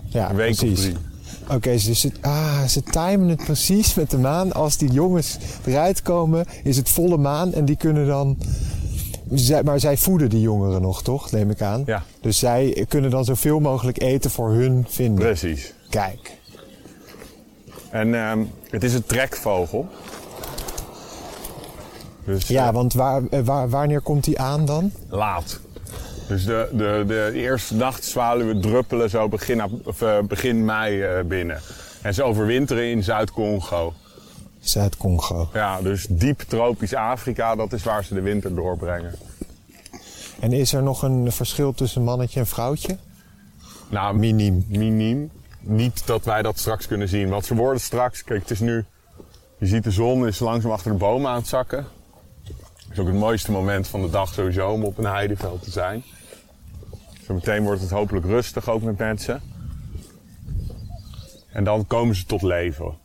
Ja, 0.07 0.29
Een 0.29 0.35
week 0.35 0.51
of 0.51 0.57
precies. 0.57 0.79
drie. 0.81 0.97
Oké, 1.49 1.71
dus 1.71 2.03
het, 2.03 2.17
ah, 2.21 2.63
ze 2.63 2.83
timen 2.83 3.27
het 3.27 3.43
precies 3.43 3.93
met 3.93 4.09
de 4.09 4.17
maan. 4.17 4.51
Als 4.53 4.77
die 4.77 4.91
jongens 4.91 5.37
eruit 5.65 6.01
komen, 6.01 6.45
is 6.63 6.77
het 6.77 6.89
volle 6.89 7.17
maan 7.17 7.53
en 7.53 7.65
die 7.65 7.77
kunnen 7.77 8.07
dan... 8.07 8.37
Zij, 9.33 9.63
maar 9.63 9.79
zij 9.79 9.97
voeden 9.97 10.29
die 10.29 10.41
jongeren 10.41 10.81
nog, 10.81 11.03
toch? 11.03 11.31
Neem 11.31 11.49
ik 11.49 11.61
aan. 11.61 11.83
Ja. 11.85 12.03
Dus 12.21 12.39
zij 12.39 12.85
kunnen 12.87 13.09
dan 13.11 13.25
zoveel 13.25 13.59
mogelijk 13.59 14.01
eten 14.01 14.31
voor 14.31 14.51
hun 14.51 14.85
vinden. 14.89 15.25
Precies. 15.25 15.73
Kijk. 15.89 16.31
En 17.89 18.15
ehm, 18.15 18.39
het 18.69 18.83
is 18.83 18.93
een 18.93 19.05
trekvogel. 19.05 19.87
Dus 22.25 22.47
Ja, 22.47 22.67
eh, 22.67 22.73
want 22.73 22.93
waar, 22.93 23.21
eh, 23.29 23.39
waar, 23.43 23.69
wanneer 23.69 24.01
komt 24.01 24.23
die 24.23 24.39
aan 24.39 24.65
dan? 24.65 24.91
laat. 25.09 25.59
Dus 26.33 26.45
de, 26.45 26.69
de, 26.71 27.03
de 27.07 27.31
eerste 27.33 27.75
nachtzwaluwen 27.75 28.61
druppelen 28.61 29.09
zo 29.09 29.27
begin, 29.27 29.63
of, 29.83 30.01
eh, 30.01 30.19
begin 30.19 30.65
mei 30.65 31.01
eh, 31.01 31.23
binnen. 31.23 31.61
En 32.01 32.13
ze 32.13 32.23
overwinteren 32.23 32.89
in 32.89 33.03
Zuid-Congo. 33.03 33.93
Zuid-Congo. 34.59 35.49
Ja, 35.53 35.81
dus 35.81 36.05
diep 36.09 36.39
tropisch 36.39 36.93
Afrika, 36.93 37.55
dat 37.55 37.73
is 37.73 37.83
waar 37.83 38.03
ze 38.03 38.13
de 38.13 38.21
winter 38.21 38.55
doorbrengen. 38.55 39.15
En 40.39 40.51
is 40.51 40.73
er 40.73 40.83
nog 40.83 41.01
een 41.03 41.31
verschil 41.31 41.73
tussen 41.73 42.03
mannetje 42.03 42.39
en 42.39 42.47
vrouwtje? 42.47 42.97
Nou, 43.89 44.17
Miniem. 44.17 44.65
miniem. 44.67 45.31
Niet 45.59 46.07
dat 46.07 46.25
wij 46.25 46.41
dat 46.41 46.59
straks 46.59 46.87
kunnen 46.87 47.07
zien. 47.09 47.29
Want 47.29 47.45
ze 47.45 47.55
worden 47.55 47.81
straks, 47.81 48.23
kijk, 48.23 48.41
het 48.41 48.51
is 48.51 48.59
nu. 48.59 48.85
Je 49.57 49.65
ziet 49.65 49.83
de 49.83 49.91
zon 49.91 50.27
is 50.27 50.39
langzaam 50.39 50.71
achter 50.71 50.91
de 50.91 50.97
bomen 50.97 51.31
aan 51.31 51.37
het 51.37 51.47
zakken. 51.47 51.87
Het 52.43 52.91
is 52.91 52.99
ook 52.99 53.07
het 53.07 53.15
mooiste 53.15 53.51
moment 53.51 53.87
van 53.87 54.01
de 54.01 54.09
dag 54.09 54.33
sowieso 54.33 54.69
om 54.69 54.83
op 54.83 54.97
een 54.97 55.05
heideveld 55.05 55.63
te 55.63 55.71
zijn. 55.71 56.03
Zometeen 57.33 57.63
wordt 57.63 57.81
het 57.81 57.89
hopelijk 57.89 58.25
rustig 58.25 58.69
ook 58.69 58.81
met 58.81 58.97
mensen. 58.97 59.41
En 61.51 61.63
dan 61.63 61.87
komen 61.87 62.15
ze 62.15 62.25
tot 62.25 62.41
leven, 62.41 62.97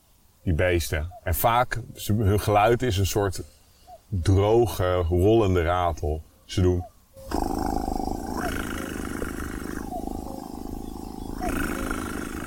die 0.43 0.55
beesten. 0.55 1.13
En 1.23 1.35
vaak, 1.35 1.81
hun 2.07 2.41
geluid 2.41 2.83
is 2.83 2.99
een 2.99 3.07
soort 3.07 3.43
droge, 4.09 4.93
rollende 4.95 5.63
ratel. 5.63 6.23
Ze 6.45 6.61
doen 6.61 6.85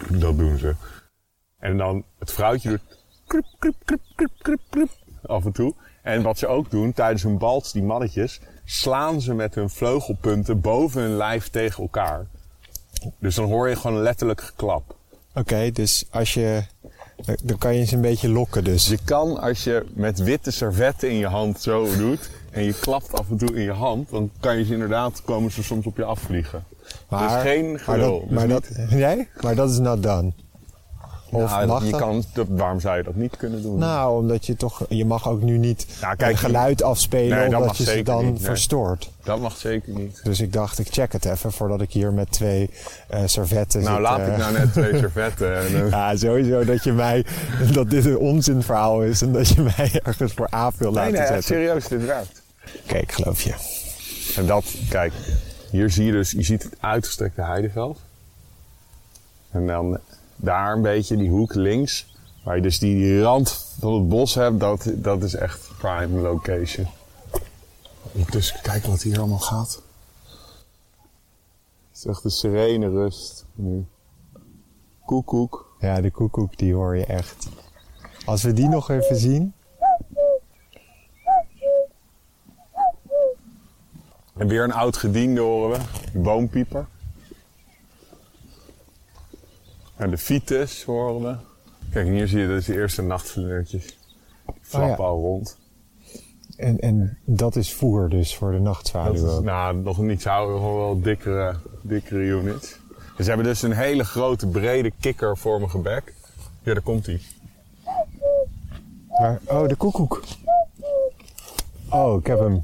Dat 0.09 0.37
doen 0.37 0.57
ze. 0.57 0.75
En 1.59 1.77
dan 1.77 2.03
het 2.19 2.31
vrouwtje 2.31 2.69
doet 2.69 2.81
krip, 3.27 3.45
krip, 3.59 3.75
krip, 3.85 4.01
krip, 4.15 4.31
krip, 4.37 4.61
krip, 4.69 4.89
af 5.25 5.45
en 5.45 5.51
toe. 5.51 5.75
En 6.01 6.21
wat 6.21 6.37
ze 6.37 6.47
ook 6.47 6.71
doen 6.71 6.93
tijdens 6.93 7.23
hun 7.23 7.37
balts, 7.37 7.71
die 7.71 7.83
mannetjes, 7.83 8.39
slaan 8.65 9.21
ze 9.21 9.33
met 9.33 9.55
hun 9.55 9.69
vleugelpunten 9.69 10.61
boven 10.61 11.01
hun 11.01 11.15
lijf 11.17 11.49
tegen 11.49 11.83
elkaar. 11.83 12.25
Dus 13.19 13.35
dan 13.35 13.45
hoor 13.45 13.69
je 13.69 13.75
gewoon 13.75 14.01
letterlijk 14.01 14.41
geklap. 14.41 14.95
Oké, 15.33 15.71
dus 15.71 16.05
als 16.09 16.33
je... 16.33 16.63
Dan 17.43 17.57
kan 17.57 17.75
je 17.75 17.85
ze 17.85 17.95
een 17.95 18.01
beetje 18.01 18.29
lokken 18.29 18.63
dus. 18.63 18.87
Je 18.87 18.97
kan 19.05 19.39
als 19.41 19.63
je 19.63 19.85
met 19.93 20.19
witte 20.19 20.51
servetten 20.51 21.09
in 21.09 21.15
je 21.15 21.27
hand 21.27 21.61
zo 21.61 21.95
doet 21.97 22.29
en 22.51 22.63
je 22.63 22.73
klapt 22.79 23.13
af 23.13 23.29
en 23.29 23.37
toe 23.37 23.55
in 23.55 23.61
je 23.61 23.71
hand, 23.71 24.09
dan 24.09 24.31
kan 24.39 24.57
je 24.57 24.65
ze 24.65 24.73
inderdaad, 24.73 25.21
komen 25.25 25.51
ze 25.51 25.63
soms 25.63 25.85
op 25.85 25.97
je 25.97 26.03
afvliegen. 26.03 26.63
dus 27.09 27.31
geen 27.41 27.71
maar 27.71 27.79
gelul. 27.79 28.19
dat, 28.19 28.29
Dus 28.29 28.37
maar 28.37 28.47
dat, 28.47 28.69
nee? 28.89 29.27
Maar 29.41 29.55
dat 29.55 29.69
is 29.69 29.77
not 29.77 30.03
done. 30.03 30.31
Of 31.31 31.49
Nou, 31.49 31.67
mag 31.67 31.85
je 31.85 31.91
dat? 31.91 31.99
kan, 31.99 32.23
waarom 32.47 32.79
zou 32.79 32.97
je 32.97 33.03
dat 33.03 33.15
niet 33.15 33.37
kunnen 33.37 33.61
doen? 33.61 33.77
Nou, 33.77 34.21
omdat 34.21 34.45
je 34.45 34.55
toch... 34.55 34.85
Je 34.89 35.05
mag 35.05 35.29
ook 35.29 35.41
nu 35.41 35.57
niet 35.57 35.85
Ja, 36.01 36.15
kijk, 36.15 36.31
een 36.31 36.37
geluid 36.37 36.83
afspelen 36.83 37.37
Nee, 37.37 37.49
dat 37.49 37.61
omdat 37.61 37.77
je 37.77 37.83
ze 37.83 38.03
dan 38.03 38.25
niet, 38.25 38.33
nee. 38.33 38.43
verstoort. 38.43 39.09
Dat 39.23 39.39
mag 39.39 39.57
zeker 39.57 39.93
niet. 39.93 40.19
Dus 40.23 40.39
ik 40.39 40.53
dacht, 40.53 40.79
ik 40.79 40.87
check 40.89 41.11
het 41.11 41.25
even 41.25 41.51
voordat 41.51 41.81
ik 41.81 41.91
hier 41.91 42.13
met 42.13 42.31
twee 42.31 42.69
eh 43.07 43.21
servetten 43.25 43.81
Nou, 43.81 43.93
zit. 43.93 44.03
laat 44.03 44.19
eh. 44.19 44.27
ik 44.27 44.37
nou 44.37 44.53
net 44.53 44.71
twee 44.73 44.97
servetten. 44.97 45.57
En, 45.57 45.65
eh, 45.85 45.89
Ja, 45.99 46.15
sowieso 46.15 46.65
dat 46.65 46.83
je 46.83 46.91
mij... 46.91 47.25
Dat 47.73 47.89
dit 47.89 48.05
een 48.05 48.17
onzinverhaal 48.17 49.03
is 49.03 49.21
en 49.21 49.31
dat 49.31 49.47
je 49.47 49.61
mij 49.61 49.99
ergens 50.03 50.33
voor 50.33 50.47
af 50.47 50.77
wil 50.77 50.91
nee, 50.91 50.95
laten 50.99 51.13
nee, 51.13 51.27
zetten. 51.27 51.43
serieus, 51.43 51.87
dit 51.87 52.05
werkt. 52.05 52.41
Oké, 52.83 52.97
ik 52.97 53.11
geloof 53.11 53.41
je. 53.41 53.53
En 54.35 54.45
dat, 54.45 54.65
kijk, 54.89 55.13
hier 55.69 55.89
zie 55.89 56.05
je 56.05 56.11
dus, 56.11 56.31
je 56.31 56.43
ziet 56.43 56.63
het 56.63 56.75
uitgestrekte 56.79 57.41
heideveld. 57.41 57.99
En 59.51 59.67
dan 59.67 59.99
daar 60.41 60.73
een 60.73 60.81
beetje 60.81 61.17
die 61.17 61.29
hoek 61.29 61.53
links, 61.53 62.15
waar 62.43 62.55
je 62.55 62.61
dus 62.61 62.79
die, 62.79 62.95
die 62.95 63.21
rand 63.21 63.75
van 63.79 63.93
het 63.93 64.09
bos 64.09 64.35
hebt, 64.35 64.59
dat, 64.59 64.91
dat 64.95 65.23
is 65.23 65.35
echt 65.35 65.69
prime 65.77 66.19
location. 66.21 66.87
Dus 68.31 68.61
kijk 68.61 68.85
wat 68.85 69.01
hier 69.01 69.17
allemaal 69.19 69.39
gaat. 69.39 69.81
Het 71.89 71.97
is 71.97 72.05
echt 72.05 72.23
een 72.23 72.29
serene 72.29 72.89
rust 72.89 73.45
nu. 73.53 73.85
Koekoek. 75.05 75.75
Ja, 75.79 76.01
de 76.01 76.11
koekoek, 76.11 76.57
die 76.57 76.73
hoor 76.73 76.97
je 76.97 77.05
echt. 77.05 77.47
Als 78.25 78.43
we 78.43 78.53
die 78.53 78.67
nog 78.67 78.89
even 78.89 79.15
zien... 79.15 79.53
En 84.37 84.47
weer 84.47 84.63
een 84.63 84.73
oud 84.73 84.97
gediende 84.97 85.41
horen 85.41 85.79
we, 85.79 85.85
de 86.13 86.19
boompieper. 86.19 86.87
En 90.01 90.09
de 90.09 90.17
fiets 90.17 90.83
horen 90.83 91.21
we. 91.21 91.35
Kijk, 91.91 92.07
hier 92.07 92.27
zie 92.27 92.39
je 92.39 92.47
dus 92.47 92.65
de 92.65 92.73
eerste 92.73 93.01
nachtvlindertjes. 93.01 93.97
Flappen 94.61 94.91
Oh 94.91 94.97
ja. 94.97 95.03
al 95.03 95.19
rond. 95.19 95.57
En, 96.57 96.79
en 96.79 97.17
dat 97.25 97.55
is 97.55 97.73
voer 97.73 98.09
dus 98.09 98.35
voor 98.35 98.51
de 98.51 98.57
Dat 98.57 98.65
nachtzwaluw 98.65 99.13
is, 99.13 99.21
ook. 99.21 99.43
nou, 99.43 99.75
nog 99.75 99.97
niet 99.97 100.21
zo, 100.21 100.45
gewoon 100.45 100.75
wel 100.77 101.01
dikkere, 101.01 101.55
dikkere 101.81 102.19
units. 102.23 102.79
Ze 103.17 103.23
hebben 103.23 103.45
dus 103.45 103.61
een 103.61 103.71
hele 103.71 104.03
grote, 104.03 104.47
brede 104.47 104.91
kikkervormige 104.99 105.77
bek. 105.77 106.13
Ja, 106.63 106.73
daar 106.73 106.83
komt 106.83 107.05
hij. 107.05 107.21
Oh, 109.45 109.67
de 109.67 109.75
koekoek. 109.75 110.23
Oh, 111.89 112.19
ik 112.19 112.27
heb 112.27 112.39
hem. 112.39 112.63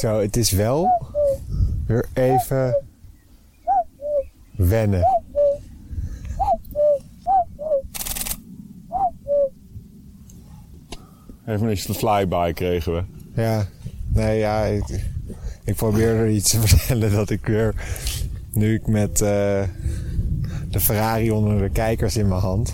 Zo, 0.00 0.20
het 0.20 0.36
is 0.36 0.50
wel 0.50 0.88
weer 1.86 2.08
even 2.12 2.76
wennen. 4.56 5.04
Even 11.46 11.68
een 11.68 11.76
flyby 11.76 12.52
kregen 12.52 12.94
we. 12.94 13.02
Ja, 13.42 13.66
nee, 14.08 14.38
ja, 14.38 14.64
ik, 14.64 15.04
ik 15.64 15.74
probeer 15.74 16.08
er 16.16 16.28
iets 16.28 16.50
te 16.50 16.60
vertellen 16.68 17.12
dat 17.12 17.30
ik 17.30 17.46
weer, 17.46 17.74
nu 18.52 18.74
ik 18.74 18.86
met 18.86 19.20
eh, 19.20 19.62
de 20.70 20.80
Ferrari 20.80 21.30
onder 21.30 21.58
de 21.58 21.70
kijkers 21.70 22.16
in 22.16 22.28
mijn 22.28 22.40
hand. 22.40 22.72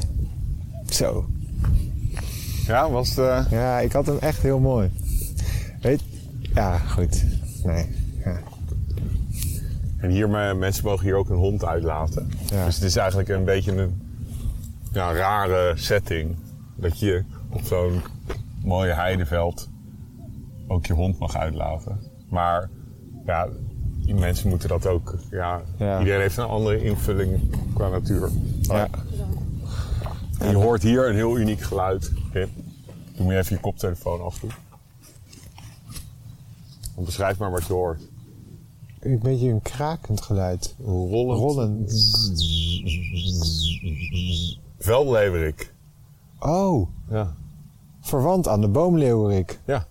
Zo, 0.89 1.27
Ja, 2.67 2.91
was 2.91 3.09
het... 3.09 3.19
eh, 3.19 3.45
ja, 3.51 3.79
ik 3.81 3.93
had 3.93 4.07
hem 4.07 4.19
echt 4.19 4.43
heel 4.43 4.59
mooi. 4.59 4.91
Weet, 5.81 6.03
ja, 6.55 6.79
goed. 6.79 7.25
Nee, 7.65 7.87
ja. 8.25 8.39
En 9.99 10.11
hier, 10.11 10.29
me- 10.29 10.55
mensen 10.55 10.85
mogen 10.85 11.05
hier 11.05 11.15
ook 11.17 11.29
een 11.29 11.37
hond 11.37 11.65
uitlaten. 11.65 12.31
Ja. 12.51 12.65
Dus 12.65 12.75
het 12.75 12.85
is 12.85 12.97
eigenlijk 12.97 13.29
een 13.29 13.45
beetje 13.45 13.77
een 13.77 14.03
ja, 14.93 15.13
rare 15.13 15.73
setting. 15.77 16.37
Dat 16.77 16.99
je 17.01 17.25
op 17.51 17.61
zo'n 17.65 18.01
mooie 18.63 18.93
heideveld 18.93 19.69
ook 20.67 20.87
je 20.87 20.93
hond 20.93 21.19
mag 21.19 21.37
uitlaten. 21.37 21.99
Maar 22.29 22.71
ja, 23.27 23.49
die 24.05 24.15
mensen 24.15 24.49
moeten 24.49 24.69
dat 24.69 24.87
ook. 24.87 25.15
Ja, 25.31 25.61
Ja. 25.79 25.99
Iedereen 25.99 26.21
heeft 26.21 26.37
een 26.37 26.45
andere 26.45 26.83
invulling 26.85 27.41
qua 27.75 27.89
natuur. 27.89 28.29
ja. 28.61 28.89
Je 30.41 30.55
hoort 30.55 30.83
hier 30.83 31.09
een 31.09 31.15
heel 31.15 31.39
uniek 31.39 31.61
geluid. 31.61 32.13
Pim, 32.33 32.49
doe 33.17 33.27
me 33.27 33.37
even 33.37 33.55
je 33.57 33.61
koptelefoon 33.61 34.21
afdoen. 34.25 34.51
Dan 34.51 34.59
beschrijf 37.05 37.39
maar 37.39 37.51
wat 37.51 37.67
je 37.67 37.73
hoort. 37.73 38.03
Een 39.01 39.19
beetje 39.19 39.49
een 39.49 39.63
krakend 39.63 40.21
geluid. 40.21 40.75
Rollend. 40.85 41.39
Rollend. 41.41 41.93
Oh, 46.39 46.89
Ja. 47.11 47.35
verwant 48.01 48.49
aan 48.49 48.61
de 48.61 48.69
boomleeuwerik. 48.69 49.61
Ja, 49.67 49.87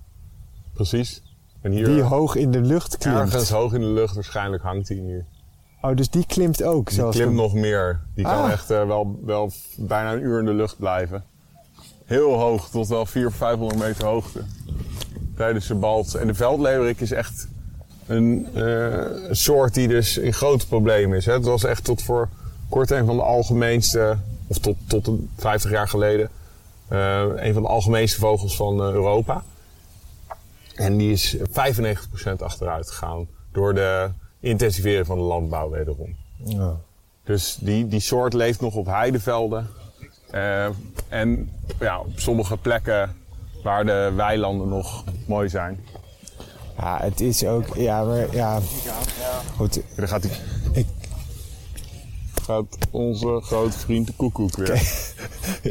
precies. 0.74 1.22
En 1.62 1.72
hier 1.72 1.86
Die 1.86 2.02
hoog 2.02 2.36
in 2.36 2.52
de 2.52 2.62
lucht 2.62 2.98
klimt. 2.98 3.16
ergens 3.18 3.50
hoog 3.50 3.74
in 3.74 3.80
de 3.82 3.86
lucht, 3.88 4.16
waarschijnlijk 4.16 4.64
hangt 4.64 4.88
hij 4.88 4.98
nu. 4.98 5.26
Oh, 5.82 5.96
dus 5.96 6.10
die 6.10 6.26
klimt 6.26 6.64
ook. 6.64 6.90
Die 6.90 7.10
klimt 7.10 7.34
nog 7.34 7.54
meer. 7.54 8.02
Die 8.16 8.24
kan 8.26 8.44
Ah. 8.44 8.52
echt 8.52 8.70
eh, 8.72 8.86
wel, 8.88 9.20
wel 9.26 9.52
bijna 9.78 10.14
een 10.14 10.22
uur 10.22 10.40
in 10.40 10.46
de 10.46 10.54
lucht 10.54 10.78
blijven. 10.78 11.24
Heel 12.06 12.34
hoog, 12.34 12.70
tot 12.70 12.88
wel 12.88 13.06
400, 13.06 13.36
500 13.44 13.80
meter 13.82 14.06
hoogte. 14.08 14.42
Tijdens 15.38 15.68
de 15.68 15.76
balt. 15.76 16.16
En 16.16 16.28
de 16.28 16.34
veldleeuwerik 16.34 17.02
is 17.02 17.12
echt 17.12 17.48
een, 18.08 18.48
eh, 18.54 19.06
soort 19.32 19.74
die 19.74 19.88
dus 19.88 20.18
in 20.18 20.34
grote 20.34 20.68
problemen 20.68 21.18
is. 21.18 21.26
Hè. 21.26 21.34
Het 21.34 21.46
was 21.46 21.64
echt 21.64 21.84
tot 21.84 22.02
voor 22.02 22.30
kort 22.70 22.92
een 22.92 23.06
van 23.06 23.16
de 23.16 23.24
algemeenste, 23.24 24.18
of 24.48 24.58
tot, 24.58 24.76
tot 24.88 25.08
een 25.08 25.30
50 25.38 25.72
jaar 25.72 25.88
geleden, 25.88 26.30
eh, 26.88 27.24
een 27.36 27.54
van 27.54 27.62
de 27.62 27.68
algemeenste 27.68 28.20
vogels 28.20 28.56
van 28.56 28.80
eh, 28.82 28.92
Europa. 28.92 29.44
En 30.76 30.98
die 30.98 31.12
is 31.12 31.38
95% 31.50 32.42
achteruit 32.42 32.90
gegaan 32.90 33.28
door 33.52 33.74
de 33.74 34.10
intensivering 34.40 35.06
van 35.06 35.18
de 35.18 35.24
landbouw 35.24 35.70
wederom. 35.70 36.16
Ja. 36.44 36.76
Dus 37.24 37.58
die, 37.62 37.88
die 37.88 38.00
soort 38.00 38.34
leeft 38.34 38.62
nog 38.62 38.76
op 38.76 38.86
heidevelden. 38.86 39.68
En 41.08 41.52
ja, 41.80 42.00
op 42.00 42.20
sommige 42.20 42.58
plekken 42.58 43.16
waar 43.68 43.86
de 43.86 44.14
weilanden 44.16 44.68
nog 44.68 45.04
mooi 45.26 45.50
zijn. 45.50 45.80
ja, 46.78 46.98
het 47.02 47.22
is 47.22 47.46
ook... 47.46 47.76
Ja, 47.76 48.04
maar 48.04 48.36
ja... 48.36 48.60
Goed, 49.56 49.82
dan 49.96 50.08
gaat, 50.08 50.22
die, 50.22 50.32
ik, 50.72 50.86
gaat 52.44 52.78
onze 52.92 53.40
grote 53.44 53.78
vriend 53.78 54.08
de 54.08 54.14
koekoek 54.16 54.56
weer. 54.56 54.82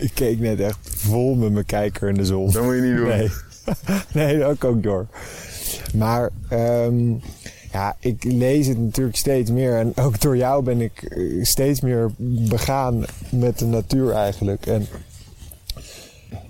ik 0.05 0.11
keek 0.15 0.39
net 0.39 0.61
echt 0.61 0.79
vol 0.83 1.35
met 1.35 1.53
mijn 1.53 1.67
kijker 1.67 2.09
in 2.09 2.15
de 2.15 2.25
zon. 2.25 2.51
Dat 2.51 2.63
moet 2.65 2.75
je 2.75 2.81
niet 2.81 2.97
doen. 2.97 3.07
Nee, 3.09 3.31
nee 4.13 4.39
dat 4.39 4.65
ook 4.65 4.83
door. 4.83 5.07
Maar 5.95 6.31
ehm, 6.49 7.15
ja, 7.73 7.97
ik 8.01 8.25
lees 8.25 8.67
het 8.67 8.79
natuurlijk 8.79 9.17
steeds 9.17 9.51
meer. 9.51 9.77
En 9.79 9.93
ook 9.97 10.21
door 10.21 10.37
jou 10.37 10.63
ben 10.63 10.81
ik 10.81 11.03
eh, 11.03 11.45
steeds 11.45 11.81
meer 11.81 12.11
begaan 12.49 13.05
met 13.31 13.59
de 13.59 13.67
natuur 13.67 14.13
eigenlijk. 14.13 14.67
En 14.67 14.87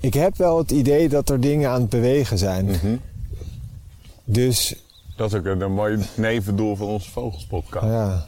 ik 0.06 0.14
heb 0.14 0.36
wel 0.36 0.58
het 0.58 0.70
idee 0.70 1.08
dat 1.08 1.28
er 1.28 1.40
dingen 1.40 1.70
aan 1.70 1.80
het 1.80 1.90
bewegen 1.90 2.38
zijn. 2.38 2.64
Mhm. 2.64 2.96
Dus 4.24 4.74
Dat 5.16 5.32
is 5.32 5.38
ook 5.38 5.44
een, 5.44 5.60
een 5.60 5.72
mooi 5.72 5.98
nevendoel 6.14 6.76
van 6.76 6.86
onze 6.86 7.10
Vogelspodcast. 7.10 7.84
ja, 7.86 8.26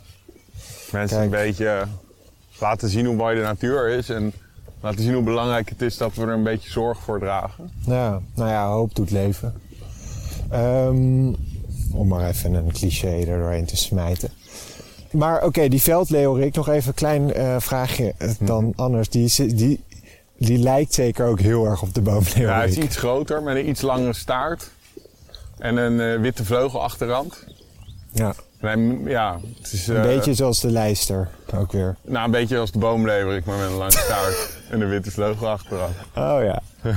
Mensen 0.93 1.17
Kijk. 1.19 1.33
een 1.33 1.47
beetje 1.47 1.85
laten 2.61 2.89
zien 2.89 3.07
hoe 3.07 3.15
mooi 3.17 3.37
de 3.37 3.43
natuur 3.43 3.89
is. 3.89 4.09
En 4.09 4.33
laten 4.81 5.03
zien 5.03 5.15
hoe 5.15 5.23
belangrijk 5.23 5.69
het 5.69 5.83
is 5.83 5.97
dat 5.97 6.15
we 6.15 6.23
er 6.23 6.29
een 6.29 6.43
beetje 6.43 6.71
zorg 6.71 6.99
voor 6.99 7.19
dragen. 7.19 7.71
ja, 7.87 8.21
nou 8.35 8.51
ja, 8.51 8.69
hoop 8.69 8.95
doet 8.95 9.11
leven. 9.11 9.55
Ehm, 10.51 11.33
om 11.93 12.09
maar 12.09 12.29
even 12.29 12.55
een 12.55 12.73
cliché 12.73 13.09
er 13.27 13.39
doorheen 13.39 13.67
te 13.67 13.77
smijten. 13.77 14.31
Maar 15.11 15.45
oké, 15.45 15.69
die 15.69 15.83
veldleeuwerik, 15.83 16.55
nog 16.55 16.69
even 16.69 16.89
een 16.89 16.95
klein 16.95 17.33
eh, 17.35 17.57
vraagje 17.59 18.15
eh, 18.19 18.31
dan 18.41 18.73
anders. 18.77 19.09
Die, 19.09 19.55
die, 19.55 19.81
die 20.39 20.59
lijkt 20.59 20.95
zeker 20.95 21.27
ook 21.27 21.41
heel 21.41 21.65
erg 21.65 21.83
op 21.83 21.95
de 21.95 22.03
Ja, 22.03 22.11
hij 22.11 22.15
boomleeuwerik. 22.21 22.69
is 22.69 22.77
iets 22.77 22.97
groter 22.97 23.43
met 23.43 23.57
een 23.57 23.69
iets 23.69 23.81
langere 23.81 24.13
staart. 24.13 24.71
En 25.59 25.77
een 25.77 26.01
eh, 26.01 26.21
witte 26.21 26.45
vleugel 26.45 26.83
achterrand. 26.83 27.45
Ja, 28.13 28.35
ja, 29.05 29.41
het 29.57 29.73
is 29.73 29.87
een 29.87 29.97
eh, 29.97 30.03
beetje 30.03 30.35
zoals 30.35 30.61
de 30.61 30.71
lijster 30.71 31.29
ook 31.55 31.73
weer. 31.73 31.97
Nou, 32.03 32.25
een 32.25 32.31
beetje 32.31 32.59
als 32.59 32.73
de 32.73 32.79
boomleverik, 32.79 33.45
maar 33.45 33.59
met 33.59 33.67
een 33.69 33.77
lange 33.77 33.91
staart 33.91 34.57
en 34.71 34.81
een 34.81 34.89
witte 34.89 35.11
vleugel 35.11 35.49
achteraan. 35.49 35.93
Oh 36.15 36.39
ja. 36.43 36.63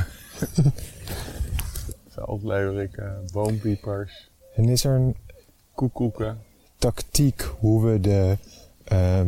Veldleverik, 2.10 2.96
eh, 2.98 3.12
boompiepers, 3.32 4.30
En 4.56 4.70
is 4.70 4.84
er 4.84 4.92
een 4.96 5.16
koekoeken. 5.76 6.38
tactiek 6.78 7.42
hoe 7.60 7.86
we 7.92 8.00
de 8.00 8.38
ehm 8.84 9.28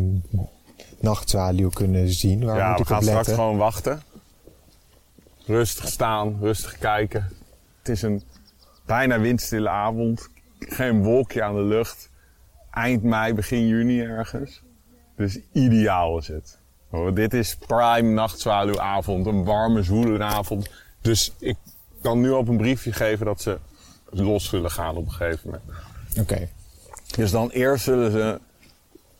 nachtzwaluw 1.03 1.69
kunnen 1.69 2.09
zien? 2.09 2.45
Waar 2.45 2.57
ja, 2.57 2.67
moet 2.67 2.75
we 2.77 2.81
ik 2.81 2.87
gaan 2.87 2.97
op 2.97 3.03
straks 3.03 3.27
gewoon 3.27 3.57
wachten. 3.57 4.01
Rustig 5.45 5.87
staan, 5.87 6.37
rustig 6.41 6.77
kijken. 6.77 7.29
Het 7.77 7.89
is 7.89 8.01
een 8.01 8.23
bijna 8.85 9.19
windstille 9.19 9.69
avond. 9.69 10.29
geen 10.59 11.03
wolkje 11.03 11.43
aan 11.43 11.55
de 11.55 11.61
lucht. 11.61 12.09
Eind 12.71 13.03
mei, 13.03 13.33
begin 13.33 13.67
juni 13.67 14.01
ergens. 14.01 14.61
Dus 15.15 15.39
ideaal 15.51 16.17
is 16.17 16.27
het. 16.27 16.59
Oh, 16.89 17.15
dit 17.15 17.33
is 17.33 17.55
prime 17.55 18.13
nachtzwaluwavond, 18.13 19.25
een 19.25 19.43
warme, 19.43 19.83
zwoele 19.83 20.23
avond. 20.23 20.69
Dus 21.01 21.33
ik 21.39 21.57
kan 22.01 22.21
nu 22.21 22.29
op 22.29 22.47
een 22.47 22.57
briefje 22.57 22.93
geven 22.93 23.25
dat 23.25 23.41
ze 23.41 23.59
los 24.09 24.45
zullen 24.45 24.71
gaan 24.71 24.95
op 24.95 25.05
een 25.05 25.11
gegeven 25.11 25.41
moment. 25.43 25.63
Oké. 26.19 26.49
Dus 27.15 27.31
dan 27.31 27.49
eerst 27.49 27.83
zullen 27.83 28.11
ze 28.11 28.39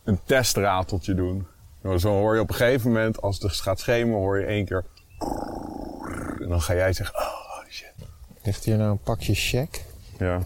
een 0.03 0.19
testrateltje 0.25 1.15
doen. 1.15 1.47
Nou, 1.83 1.99
Zo 1.99 2.09
hoor 2.09 2.35
je 2.35 2.41
op 2.41 2.49
een 2.49 2.55
gegeven 2.55 2.91
moment, 2.91 3.21
als 3.21 3.39
het 3.39 3.51
gaat 3.51 3.79
schemen, 3.79 4.15
hoor 4.15 4.39
je 4.39 4.45
één 4.45 4.65
keer. 4.65 4.83
En 6.41 6.49
dan 6.49 6.61
ga 6.61 6.73
jij 6.75 6.93
zeggen, 6.93 7.15
oh 7.19 7.69
shit. 7.69 7.93
Ligt 8.43 8.63
hier 8.63 8.77
nou 8.77 8.91
een 8.91 8.99
pakje 8.99 9.33
check? 9.35 9.83
Ja. 10.19 10.41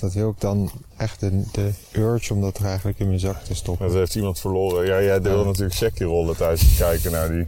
Dat 0.00 0.12
wil 0.12 0.30
ik 0.30 0.40
dan 0.40 0.70
echt 0.96 1.20
de, 1.20 1.42
de 1.52 1.72
urge 1.92 2.32
om 2.34 2.40
dat 2.40 2.58
er 2.58 2.64
eigenlijk 2.64 2.98
in 2.98 3.06
mijn 3.06 3.18
zak 3.20 3.42
te 3.42 3.54
stoppen. 3.54 3.86
Dat 3.86 3.96
heeft 3.96 4.14
iemand 4.14 4.40
verloren. 4.40 4.86
Ja, 4.86 5.02
jij 5.02 5.22
wil 5.22 5.44
natuurlijk 5.44 5.74
checkie 5.74 6.06
rollen 6.06 6.36
thuis 6.36 6.60
te 6.60 6.74
kijken 6.76 7.12
naar 7.12 7.30
die. 7.30 7.46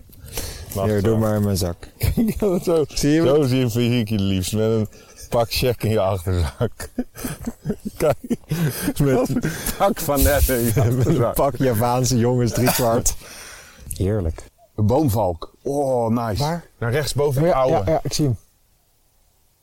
Hier, 0.84 1.02
doe 1.02 1.18
maar 1.18 1.36
in 1.36 1.44
mijn 1.44 1.56
zak. 1.56 1.76
Ja, 2.38 2.58
zo, 2.58 2.84
Zie 2.88 3.10
je? 3.10 3.22
zo 3.22 3.42
zie 3.42 3.56
je 3.58 3.62
een 3.64 3.70
fysiekje 3.70 4.18
liefst. 4.18 4.52
Met 4.52 4.62
een 4.70 4.88
pak 5.34 5.50
check 5.52 5.82
in 5.82 5.90
je 5.90 6.00
achterzak. 6.00 6.72
Kijk, 7.96 8.16
met 9.02 9.28
een 9.28 9.42
pak 9.78 10.00
van 10.00 10.22
net 10.22 10.48
in 10.48 10.60
je 10.64 10.72
Met 10.96 11.06
een 11.06 11.32
pak 11.32 11.56
Javaanse 11.56 12.16
jongens, 12.16 12.52
drie 12.52 12.72
kwart. 12.72 13.16
Heerlijk. 13.92 14.50
Een 14.74 14.86
boomvalk. 14.86 15.54
Oh, 15.62 16.10
nice. 16.10 16.42
Waar? 16.42 16.64
Naar 16.78 16.90
rechts 16.90 17.14
boven 17.14 17.42
de 17.42 17.48
Ja, 17.48 17.54
oude. 17.54 17.74
ja, 17.74 17.82
ja, 17.86 18.00
ik 18.02 18.12
zie 18.12 18.24
hem. 18.24 18.36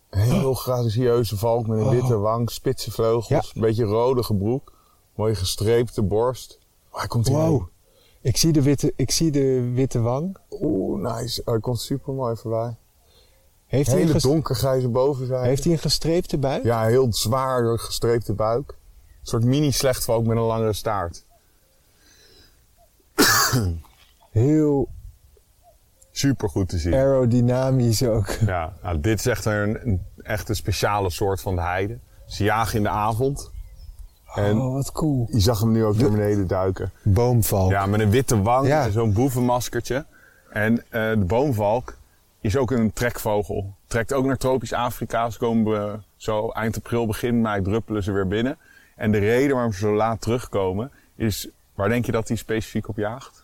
Een 0.09 0.19
heel 0.21 0.53
gracieuze 0.53 1.37
valk 1.37 1.67
met 1.67 1.79
een 1.79 1.89
witte 1.89 2.17
wang, 2.17 2.49
spitse 2.51 2.91
vleugels, 2.91 3.27
Ja. 3.27 3.41
een 3.53 3.61
beetje 3.61 3.83
rodige 3.83 4.35
broek, 4.35 4.73
mooie 5.15 5.35
gestreepte 5.35 6.01
borst. 6.01 6.59
Oh, 6.91 6.99
hij 6.99 7.07
komt 7.07 7.27
hier. 7.27 7.37
Wow. 7.37 7.61
Ik 8.21 8.37
zie 8.37 8.51
de 8.51 8.61
witte, 8.61 8.93
ik 8.95 9.11
zie 9.11 9.31
de 9.31 9.71
witte 9.73 9.99
wang. 10.01 10.37
Oeh, 10.49 11.13
nice. 11.13 11.41
Oh, 11.41 11.47
hij 11.47 11.59
komt 11.59 11.79
super 11.81 12.13
mooi 12.13 12.35
voorbij. 12.35 12.75
Heeft 13.71 13.91
hij, 13.91 14.01
een 14.01 14.07
Hele 14.07 14.19
donkergrijze 14.19 14.87
bovenzijde. 14.87 15.47
heeft 15.47 15.63
hij 15.63 15.73
een 15.73 15.79
gestreepte 15.79 16.37
buik? 16.37 16.63
Ja, 16.63 16.85
heel 16.85 17.13
zwaar 17.13 17.79
gestreepte 17.79 18.33
buik. 18.33 18.69
Een 18.69 19.27
soort 19.27 19.43
mini 19.43 19.71
slechtvalk 19.71 20.25
met 20.25 20.37
een 20.37 20.43
langere 20.43 20.73
staart. 20.73 21.23
Heel 24.31 24.89
Super 26.11 26.49
goed 26.49 26.69
te 26.69 26.77
zien. 26.77 26.93
aerodynamisch 26.93 28.03
ook. 28.03 28.27
Ja, 28.45 28.73
nou, 28.83 28.99
dit 28.99 29.19
is 29.19 29.25
echt 29.25 29.45
een, 29.45 29.87
een 29.87 30.05
echt 30.21 30.49
een 30.49 30.55
speciale 30.55 31.09
soort 31.09 31.41
van 31.41 31.55
de 31.55 31.61
heide. 31.61 31.97
Ze 32.27 32.43
jagen 32.43 32.77
in 32.77 32.83
de 32.83 32.89
avond. 32.89 33.51
En 34.35 34.57
Oh, 34.61 34.73
wat 34.73 34.91
cool. 34.91 35.27
je 35.31 35.39
zag 35.39 35.59
hem 35.59 35.71
nu 35.71 35.85
ook 35.85 35.95
naar 35.97 36.11
beneden 36.11 36.47
duiken. 36.47 36.91
Boomvalk. 37.03 37.69
Ja, 37.71 37.85
met 37.85 37.99
een 37.99 38.09
witte 38.09 38.41
wang 38.41 38.67
Ja. 38.67 38.83
en 38.85 38.91
zo'n 38.91 39.13
boevenmaskertje. 39.13 40.05
En 40.49 40.77
eh, 40.89 41.09
de 41.09 41.25
boomvalk 41.27 41.97
is 42.41 42.57
ook 42.57 42.71
een 42.71 42.93
trekvogel. 42.93 43.75
Trekt 43.87 44.13
ook 44.13 44.25
naar 44.25 44.37
tropisch 44.37 44.73
Afrika. 44.73 45.29
Ze 45.29 45.37
komen 45.37 45.81
eh, 45.87 45.93
zo 46.17 46.49
eind 46.49 46.75
april, 46.75 47.05
begin 47.07 47.41
mei 47.41 47.61
druppelen 47.61 48.03
ze 48.03 48.11
weer 48.11 48.27
binnen. 48.27 48.57
En 48.95 49.11
de 49.11 49.17
reden 49.17 49.53
waarom 49.55 49.73
ze 49.73 49.79
zo 49.79 49.95
laat 49.95 50.21
terugkomen 50.21 50.91
is... 51.15 51.47
Waar 51.75 51.89
denk 51.89 52.05
je 52.05 52.11
dat 52.11 52.27
hij 52.27 52.37
specifiek 52.37 52.87
op 52.87 52.97
jaagt? 52.97 53.43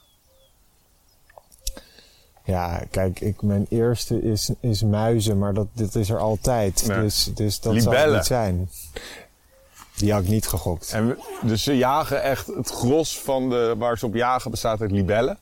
Ja, 2.44 2.84
kijk, 2.92 3.20
ik, 3.20 3.42
mijn 3.42 3.66
eerste 3.70 4.22
is, 4.22 4.52
is 4.60 4.84
muizen, 4.84 5.38
maar 5.38 5.54
dat, 5.54 5.68
dit 5.74 5.96
is 5.96 6.10
er 6.10 6.20
altijd. 6.20 6.88
Nee. 6.88 7.02
Dus, 7.02 7.32
dus 7.34 7.60
dat 7.60 7.64
zal 7.64 7.74
het 7.74 7.84
Libellen. 7.84 8.16
niet 8.16 8.26
zijn. 8.26 8.70
Die 9.96 10.12
had 10.14 10.24
ik 10.24 10.30
niet 10.30 10.48
gegokt. 10.48 10.92
En 10.92 11.08
we- 11.08 11.18
dus 11.42 11.64
ze 11.64 11.78
jagen 11.78 12.22
echt... 12.24 12.48
Het 12.48 12.70
gros 12.70 13.20
van 13.20 13.50
de, 13.50 13.76
waar 13.78 13.98
ze 13.98 14.06
op 14.06 14.14
jagen 14.14 14.52
bestaat 14.52 14.82
uit 14.82 14.92
libellen. 14.92 15.38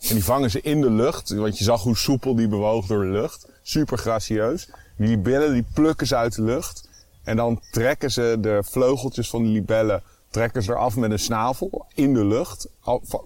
En 0.00 0.14
die 0.14 0.24
vangen 0.24 0.50
ze 0.50 0.60
in 0.60 0.80
de 0.80 0.90
lucht. 0.90 1.34
Want 1.34 1.58
je 1.58 1.64
zag 1.64 1.82
hoe 1.82 1.96
soepel 1.96 2.34
die 2.34 2.48
bewoog 2.48 2.86
door 2.86 3.02
de 3.02 3.10
lucht. 3.10 3.48
Super 3.62 3.98
gracieus. 3.98 4.70
Die 4.96 5.08
libellen 5.08 5.52
die 5.52 5.64
plukken 5.74 6.06
ze 6.06 6.16
uit 6.16 6.34
de 6.34 6.42
lucht. 6.42 6.88
En 7.24 7.36
dan 7.36 7.60
trekken 7.70 8.10
ze 8.10 8.36
de 8.40 8.60
vleugeltjes 8.64 9.30
van 9.30 9.42
die 9.42 9.52
libellen 9.52 10.02
trekken 10.30 10.62
ze 10.62 10.70
eraf 10.70 10.96
met 10.96 11.10
een 11.10 11.18
snavel 11.18 11.86
in 11.94 12.14
de 12.14 12.24
lucht. 12.24 12.68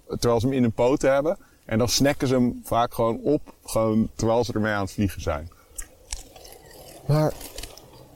Terwijl 0.09 0.41
ze 0.41 0.47
hem 0.47 0.57
in 0.57 0.63
hun 0.63 0.73
poten 0.73 1.13
hebben. 1.13 1.39
En 1.65 1.79
dan 1.79 1.89
snacken 1.89 2.29
ze 2.29 2.35
hem 2.35 2.61
vaak 2.65 2.95
gewoon 2.95 3.19
op. 3.23 3.55
Gewoon 3.65 4.09
terwijl 4.15 4.45
ze 4.45 4.53
ermee 4.53 4.73
aan 4.73 4.83
het 4.83 4.93
vliegen 4.93 5.23
zijn. 5.23 5.51
Maar 7.07 7.33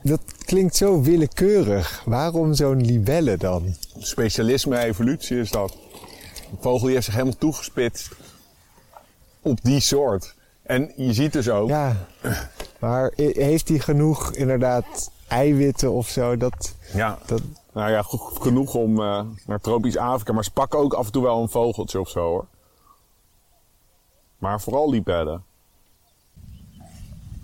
dat 0.02 0.20
klinkt 0.44 0.76
zo 0.76 1.02
willekeurig. 1.02 2.02
Waarom 2.04 2.54
zo'n 2.54 2.85
libelle 2.85 3.37
dan? 3.37 3.74
Specialisme 3.98 4.78
evolutie 4.78 5.38
is 5.38 5.50
dat. 5.50 5.76
Een 6.50 6.59
vogel 6.61 6.85
die 6.85 6.94
heeft 6.94 7.04
zich 7.04 7.14
helemaal 7.14 7.38
toegespitst 7.38 8.09
op 9.46 9.59
die 9.62 9.80
soort. 9.80 10.35
En 10.62 10.92
je 10.96 11.12
ziet 11.12 11.32
dus 11.32 11.48
ook... 11.48 11.68
Ja, 11.68 11.96
maar 12.78 13.12
heeft 13.16 13.68
hij 13.68 13.78
genoeg 13.78 14.32
inderdaad 14.32 15.11
eiwitten 15.28 15.92
of 15.92 16.09
zo? 16.09 16.37
Dat, 16.37 16.74
Ja, 16.92 17.18
dat, 17.26 17.42
nou 17.72 17.90
ja, 17.90 18.02
genoeg 18.40 18.74
om 18.74 19.02
eh, 19.02 19.20
naar 19.46 19.61
tropisch 19.61 19.96
Afrika. 19.96 20.32
Maar 20.32 20.44
ze 20.44 20.50
pakken 20.50 20.78
ook 20.78 20.94
af 20.94 21.06
en 21.06 21.12
toe 21.12 21.22
wel 21.22 21.42
een 21.42 21.48
vogeltje 21.48 22.00
of 22.00 22.09
zo 22.09 22.20
hoor. 22.20 22.46
Maar 24.38 24.61
vooral 24.61 24.90
libellen. 24.90 25.44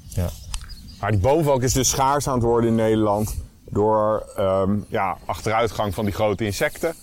ja. 0.08 0.28
Maar 1.00 1.10
die 1.10 1.20
boomvalk 1.20 1.62
is 1.62 1.72
dus 1.72 1.88
schaars 1.88 2.28
aan 2.28 2.34
het 2.34 2.42
worden 2.42 2.70
in 2.70 2.76
Nederland. 2.76 3.36
Door 3.64 4.32
ehm, 4.36 4.78
ja, 4.88 5.16
achteruitgang 5.24 5.94
van 5.94 6.04
die 6.04 6.14
grote 6.14 6.44
insecten. 6.44 6.94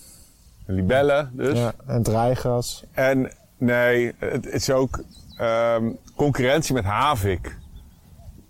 Libellen 0.66 1.30
dus. 1.32 1.58
ja, 1.58 1.72
en 1.86 2.02
draaigras. 2.02 2.84
En 2.92 3.32
nee, 3.60 4.12
het 4.18 4.46
is 4.46 4.70
ook 4.70 5.02
ehm, 5.36 5.90
concurrentie 6.16 6.74
met 6.74 6.84
havik. 6.84 7.56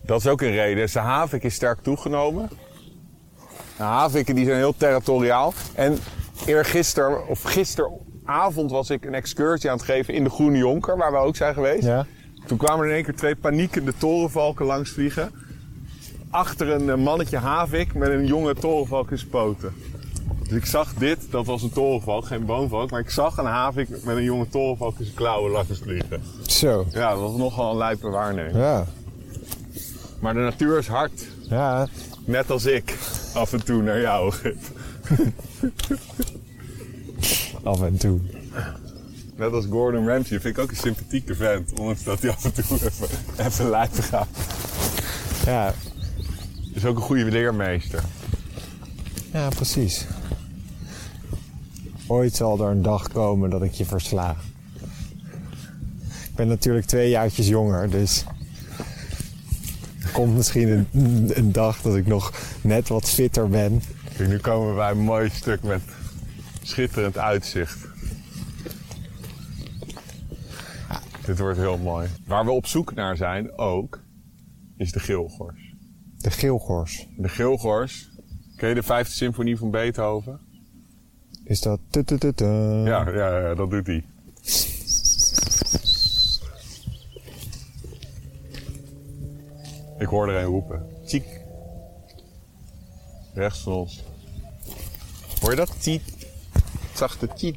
Dat 0.03 0.21
is 0.21 0.27
ook 0.27 0.41
een 0.41 0.51
reden. 0.51 0.77
Dus 0.77 0.93
de 0.93 0.99
havik 0.99 1.43
is 1.43 1.55
sterk 1.55 1.81
toegenomen. 1.83 2.51
De 3.77 3.83
haviken 3.83 4.35
die 4.35 4.45
zijn 4.45 4.57
heel 4.57 4.77
territoriaal. 4.77 5.53
En 5.75 5.99
eergisteren, 6.47 7.29
of 7.29 7.43
gisteravond 7.43 8.71
was 8.71 8.91
ik 8.91 9.05
een 9.05 9.15
excursie 9.15 9.71
aan 9.71 9.77
het 9.77 9.85
geven 9.85 10.15
in 10.15 10.25
de 10.25 10.31
Groene 10.31 10.59
Jonker, 10.59 10.97
waar 10.97 11.13
we 11.13 11.19
ook 11.19 11.37
zijn 11.37 11.55
geweest. 11.55 11.85
Ja. 11.85 12.07
Toen 12.47 12.59
kwamen 12.59 12.85
er 12.85 12.91
in 12.91 12.97
één 12.97 13.05
keer 13.05 13.17
twee 13.17 13.37
paniekende 13.37 13.95
torenvalken 13.97 14.67
langs 14.67 14.91
vliegen. 14.91 15.33
Achter 16.31 16.69
een 16.69 17.01
mannetje 17.01 17.37
havik 17.37 17.95
met 17.95 18.09
een 18.09 18.27
jonge 18.27 18.55
torenvalk 18.55 19.11
in 19.11 19.19
zijn 19.19 19.31
poten. 19.31 19.75
Dus 20.51 20.59
ik 20.63 20.67
zag 20.67 20.95
dit, 20.95 21.19
dat 21.31 21.47
was 21.47 21.63
een 21.63 21.73
torenvalk, 21.73 22.27
geen 22.27 22.45
boomvalk. 22.45 22.91
Maar 22.91 23.01
ik 23.01 23.11
zag 23.11 23.37
een 23.37 23.45
havik 23.45 24.05
met 24.05 24.17
een 24.17 24.23
jonge 24.23 24.49
torenvalk 24.49 24.99
in 24.99 25.05
zijn 25.05 25.17
klauwen 25.17 25.51
langs 25.51 25.79
vliegen. 25.83 26.23
Zo. 26.47 26.87
Ja, 26.93 27.11
dat 27.11 27.21
was 27.21 27.37
nogal 27.37 27.71
een 27.71 27.77
lijpe 27.77 28.09
waarneming. 28.09 28.57
Ja. 28.57 28.87
Maar 30.21 30.35
de 30.35 30.41
natuur 30.41 30.79
is 30.79 30.87
hard. 30.87 31.27
Ja. 31.49 31.89
Net 32.25 32.51
als 32.51 32.67
ik. 32.67 32.99
Af 33.35 33.53
en 33.53 33.65
toe 33.65 33.83
naar 33.83 34.01
jou. 34.01 34.35
Af 37.63 37.83
en 37.83 37.97
toe. 37.97 38.21
Net 39.37 39.53
als 39.53 39.67
Gordon 39.71 40.07
Ramsay. 40.09 40.41
vind 40.41 40.57
ik 40.57 40.63
ook 40.63 40.71
een 40.71 40.77
sympathieke 40.77 41.35
vent. 41.35 41.79
Ondanks 41.79 42.03
dat 42.03 42.21
hij 42.21 42.31
af 42.31 42.45
en 42.45 42.53
toe 42.53 42.65
even, 42.65 43.09
even 43.37 43.71
lijpen 43.71 44.03
gaat. 44.03 44.29
Ja. 45.47 45.75
Is 46.75 46.85
ook 46.85 46.97
een 46.97 47.03
goede 47.03 47.25
leermeester. 47.25 48.03
Ja, 49.33 49.49
precies. 49.49 50.07
Ooit 52.11 52.35
zal 52.35 52.61
er 52.61 52.71
een 52.71 52.83
dag 52.83 53.09
komen 53.09 53.51
dat 53.51 53.63
ik 53.63 53.73
je 53.73 53.85
versla. 53.85 54.37
Ik 56.03 56.35
ben 56.35 56.49
natuurlijk 56.49 56.87
twee 56.87 57.11
jaartjes 57.11 57.49
jonger, 57.49 57.91
dus... 57.91 58.25
Er 60.03 60.11
komt 60.13 60.35
misschien 60.35 60.87
een, 60.93 61.31
een 61.39 61.53
dag 61.53 61.83
dat 61.83 61.97
ik 61.97 62.07
nog 62.07 62.33
net 62.61 62.89
wat 62.89 63.11
fitter 63.11 63.49
ben. 63.49 63.83
Kijk, 64.17 64.29
nu 64.29 64.39
komen 64.39 64.69
we 64.69 64.75
bij 64.75 64.91
een 64.91 64.99
mooi 64.99 65.31
stuk 65.31 65.63
met 65.63 65.83
schitterend 66.63 67.19
uitzicht. 67.19 67.79
Dit 71.27 71.39
wordt 71.39 71.59
heel 71.59 71.79
mooi. 71.79 72.09
Waar 72.27 72.45
we 72.45 72.51
op 72.51 72.67
zoek 72.67 72.95
naar 72.95 73.17
zijn 73.17 73.59
ook, 73.59 74.03
is 74.77 74.93
de 74.93 75.01
geelgors. 75.01 75.75
De 76.17 76.31
geelgors. 76.31 77.07
De 77.17 77.29
geelgors, 77.29 78.11
ken 78.57 78.69
je 78.69 78.75
de 78.75 78.83
vijfde 78.83 79.13
symfonie 79.13 79.57
van 79.57 79.71
Beethoven? 79.71 80.49
Is 81.51 81.61
dat... 81.61 81.81
Ja, 81.91 83.11
ja, 83.11 83.39
ja 83.39 83.55
dat 83.55 83.71
doet 83.71 83.87
hij. 83.87 84.05
Ik 89.99 90.07
hoor 90.07 90.29
er 90.29 90.37
een 90.37 90.45
roepen. 90.45 90.87
Tjiek. 91.05 91.41
Rechts 93.35 93.61
van 93.61 93.73
ons. 93.73 94.03
Hoor 95.41 95.51
je 95.51 95.57
dat? 95.57 95.83
Tiet. 95.83 96.27
Zachte 96.95 97.29
tiet. 97.29 97.57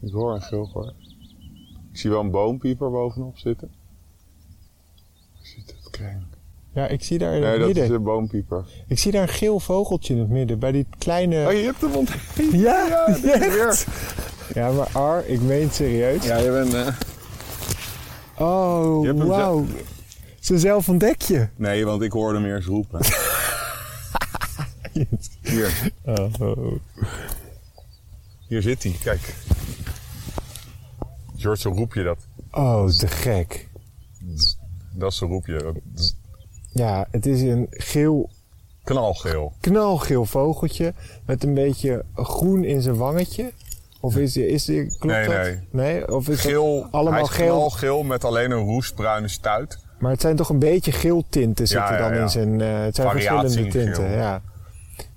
Ik 0.00 0.12
hoor 0.12 0.34
een 0.34 0.42
geelgors. 0.42 0.92
Ik 1.92 1.98
zie 1.98 2.10
wel 2.10 2.20
een 2.20 2.30
boompieper 2.30 2.90
bovenop 2.90 3.38
zitten. 3.38 3.70
Waar 5.32 5.46
zit 5.46 5.74
het 5.76 5.90
kring? 5.90 6.22
Ja, 6.74 6.86
ik 6.88 7.02
zie 7.04 7.18
daar 7.18 7.34
in 7.34 7.40
Nee, 7.40 7.48
het 7.50 7.58
dat 7.58 7.66
midden. 7.66 7.84
is 7.84 7.90
de 7.90 7.98
boompieper. 7.98 8.64
Ik 8.88 8.98
zie 8.98 9.12
daar 9.12 9.22
een 9.22 9.28
geel 9.28 9.60
vogeltje 9.60 10.14
in 10.14 10.20
het 10.20 10.28
midden. 10.28 10.58
Bij 10.58 10.72
die 10.72 10.86
kleine... 10.98 11.46
Oh, 11.46 11.52
je 11.52 11.58
hebt 11.58 11.80
hem 11.80 11.92
ont... 11.94 12.10
ja, 12.52 12.86
Ja, 12.88 13.06
is 13.06 13.20
weer. 13.20 13.84
Ja, 14.54 14.70
maar 14.72 14.88
Ar, 14.92 15.26
ik 15.26 15.40
meen 15.40 15.62
het 15.62 15.74
serieus. 15.74 16.24
Ja, 16.24 16.36
je 16.36 16.50
bent... 16.50 16.74
eh, 16.74 16.88
Oh, 18.38 19.26
wauw. 19.26 19.66
Zo 20.40 20.56
zelf 20.56 20.88
ontdek 20.88 21.22
je. 21.22 21.48
Nee, 21.56 21.84
want 21.84 22.02
ik 22.02 22.12
hoorde 22.12 22.38
hem 22.38 22.46
eerst 22.48 22.68
roepen. 22.68 23.00
Hier, 25.42 25.92
Oh, 26.04 26.32
oh. 26.40 26.72
hier 28.48 28.62
zit 28.62 28.82
hij. 28.82 28.96
Kijk. 29.02 29.34
George, 31.36 31.60
zo 31.60 31.70
roep 31.70 31.94
je 31.94 32.02
dat. 32.02 32.18
oh, 32.50 32.86
te 32.88 33.06
gek. 33.06 33.68
Dat 34.92 35.10
is 35.10 35.16
zo 35.18 35.26
roep 35.26 35.46
je. 35.46 35.72
Ja, 36.74 37.06
het 37.10 37.26
is 37.26 37.40
een 37.42 37.66
geel, 37.70 38.30
Knalgeel. 38.84 39.52
knalgeel 39.60 40.24
vogeltje 40.24 40.92
met 41.26 41.44
een 41.44 41.54
beetje 41.54 42.04
groen 42.14 42.64
in 42.64 42.82
zijn 42.82 42.96
wangetje. 42.96 43.52
Of 44.00 44.16
is 44.16 44.32
die, 44.32 44.48
is 44.48 44.64
die 44.64 44.86
klopt 44.98 45.04
Nee, 45.14 45.24
dat? 45.28 45.34
nee. 45.42 45.60
Nee? 45.70 46.14
Of 46.14 46.28
is 46.28 46.40
Geel, 46.40 46.80
dat 46.80 46.92
allemaal 46.92 47.12
hij 47.12 47.22
is 47.22 47.28
geel? 47.28 47.46
knalgeel 47.56 48.02
met 48.02 48.24
alleen 48.24 48.50
een 48.50 48.64
roestbruine 48.64 49.28
stuit. 49.28 49.78
Maar 49.98 50.10
het 50.10 50.20
zijn 50.20 50.36
toch 50.36 50.48
een 50.48 50.58
beetje 50.58 50.92
geeltinten 50.92 51.66
zitten 51.68 51.94
Ja, 51.94 51.98
ja, 52.00 52.08
dan 52.08 52.16
ja. 52.16 52.22
in 52.22 52.28
zijn... 52.28 52.60
eh, 52.60 52.82
het 52.82 52.94
zijn 52.94 53.08
Variatie 53.08 53.38
verschillende 53.40 53.78
in 53.78 53.84
tinten, 53.84 54.08
geel. 54.10 54.18
ja. 54.18 54.42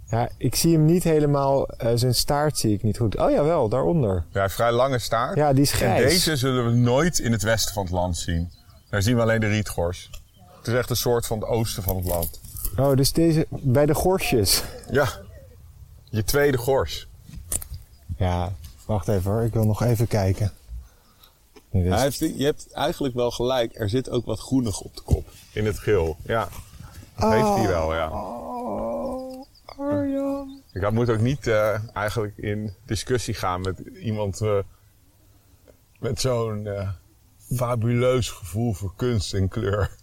Ja, 0.09 0.29
ik 0.37 0.55
zie 0.55 0.73
hem 0.73 0.85
niet 0.85 1.03
helemaal... 1.03 1.67
eh, 1.67 1.91
zijn 1.95 2.15
staart 2.15 2.57
zie 2.57 2.73
ik 2.73 2.83
niet 2.83 2.97
goed. 2.97 3.17
Oh 3.17 3.31
jawel, 3.31 3.69
daaronder. 3.69 4.13
Ja, 4.15 4.23
hij 4.31 4.41
heeft 4.41 4.53
vrij 4.53 4.71
lange 4.71 4.99
staart. 4.99 5.35
Ja, 5.37 5.53
die 5.53 5.61
is 5.61 5.71
en 5.71 5.77
grijs. 5.77 6.03
deze 6.03 6.35
zullen 6.35 6.65
we 6.65 6.71
nooit 6.71 7.19
in 7.19 7.31
het 7.31 7.41
westen 7.43 7.73
van 7.73 7.83
het 7.83 7.91
land 7.91 8.17
zien. 8.17 8.51
Daar 8.89 9.01
zien 9.01 9.15
we 9.15 9.21
alleen 9.21 9.39
de 9.39 9.47
rietgors. 9.47 10.09
Het 10.67 10.75
is 10.75 10.81
echt 10.81 10.89
een 10.89 10.95
soort 11.11 11.25
van 11.25 11.39
het 11.39 11.47
oosten 11.49 11.83
van 11.83 11.95
het 11.95 12.05
land. 12.05 12.39
Oh, 12.77 12.95
dus 12.95 13.11
deze... 13.11 13.47
Bij 13.49 13.85
de 13.85 13.93
gorsjes. 13.93 14.63
Ja, 14.91 15.09
je 16.09 16.23
tweede 16.23 16.57
gors. 16.57 17.07
Ja, 18.17 18.53
wacht 18.85 19.07
even 19.07 19.31
hoor. 19.31 19.41
Ik 19.43 19.53
wil 19.53 19.65
nog 19.65 19.83
even 19.83 20.07
kijken. 20.07 20.51
Is- 21.71 21.89
Hij 21.89 22.01
heeft, 22.01 22.19
je 22.19 22.43
hebt 22.43 22.71
eigenlijk 22.71 23.13
wel 23.15 23.31
gelijk. 23.31 23.79
Er 23.79 23.89
zit 23.89 24.09
ook 24.09 24.25
wat 24.25 24.39
groenig 24.39 24.79
op 24.81 24.95
de 24.95 25.01
kop. 25.01 25.27
In 25.53 25.65
het 25.65 25.79
geel. 25.79 26.17
Ja, 26.23 26.49
dat 27.19 27.31
heeft 27.31 27.47
hij 27.55 27.67
wel, 27.67 27.93
ja. 27.93 28.09
Oh, 28.11 29.45
Arjan. 29.65 30.61
Ik 30.73 30.91
moet 30.91 31.09
ook 31.09 31.19
niet 31.19 31.47
eh, 31.47 31.79
eigenlijk 31.93 32.37
in 32.37 32.73
discussie 32.85 33.33
gaan 33.33 33.61
met 33.61 33.79
iemand 34.01 34.41
eh, 34.41 34.57
met 35.99 36.21
zo'n 36.21 36.67
eh, 36.67 36.89
fabuleus 37.55 38.29
gevoel 38.29 38.73
voor 38.73 38.93
kunst 38.95 39.33
en 39.33 39.47
kleur. 39.47 39.95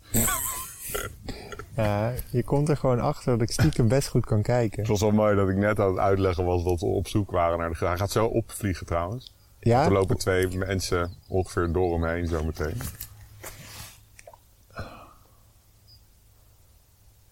Ja, 1.77 2.13
je 2.31 2.43
komt 2.43 2.69
er 2.69 2.77
gewoon 2.77 3.01
achter 3.01 3.33
dat 3.39 3.49
ik 3.49 3.51
stiekem 3.51 3.89
best 3.89 4.09
goed 4.09 4.25
kan 4.27 4.43
kijken. 4.43 4.79
Het 4.79 4.89
was 4.89 5.01
wel 5.01 5.11
mooi 5.11 5.37
dat 5.37 5.49
ik 5.49 5.57
net 5.57 5.81
aan 5.81 5.89
het 5.89 5.99
uitleggen 5.99 6.45
was 6.45 6.65
dat 6.65 6.81
we 6.81 6.87
op 6.87 7.09
zoek 7.09 7.31
waren 7.31 7.59
naar 7.59 7.71
de 7.71 7.87
Hij 7.87 7.97
gaat 7.97 8.11
zo 8.11 8.27
opvliegen 8.27 8.87
trouwens. 8.87 9.35
Ja? 9.59 9.85
Er 9.85 9.93
lopen 9.93 10.17
twee 10.19 10.57
mensen 10.59 11.13
ongeveer 11.29 11.73
door 11.73 11.93
hem 12.01 12.05
heen 12.15 12.27
zo 12.27 12.45
meteen. 12.45 12.77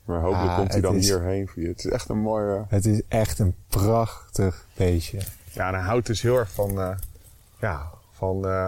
Maar 0.04 0.20
hopelijk 0.20 0.50
Ah, 0.50 0.56
komt 0.56 0.72
hij 0.72 0.80
dan 0.80 0.94
is- 0.96 1.08
hierheen 1.08 1.48
voor 1.48 1.62
je. 1.62 1.68
Het 1.68 1.78
is 1.84 1.90
echt 1.90 2.08
een 2.08 2.18
mooie... 2.20 2.64
Het 2.68 2.86
is 2.86 3.02
echt 3.08 3.38
een 3.38 3.54
prachtig 3.68 4.66
beestje. 4.76 5.18
Ja, 5.52 5.68
en 5.68 5.74
hij 5.74 5.82
houdt 5.82 6.06
dus 6.06 6.22
heel 6.22 6.36
erg 6.36 6.50
van, 6.52 6.80
eh, 6.80 6.96
ja, 7.60 7.90
van 8.12 8.46
eh, 8.48 8.66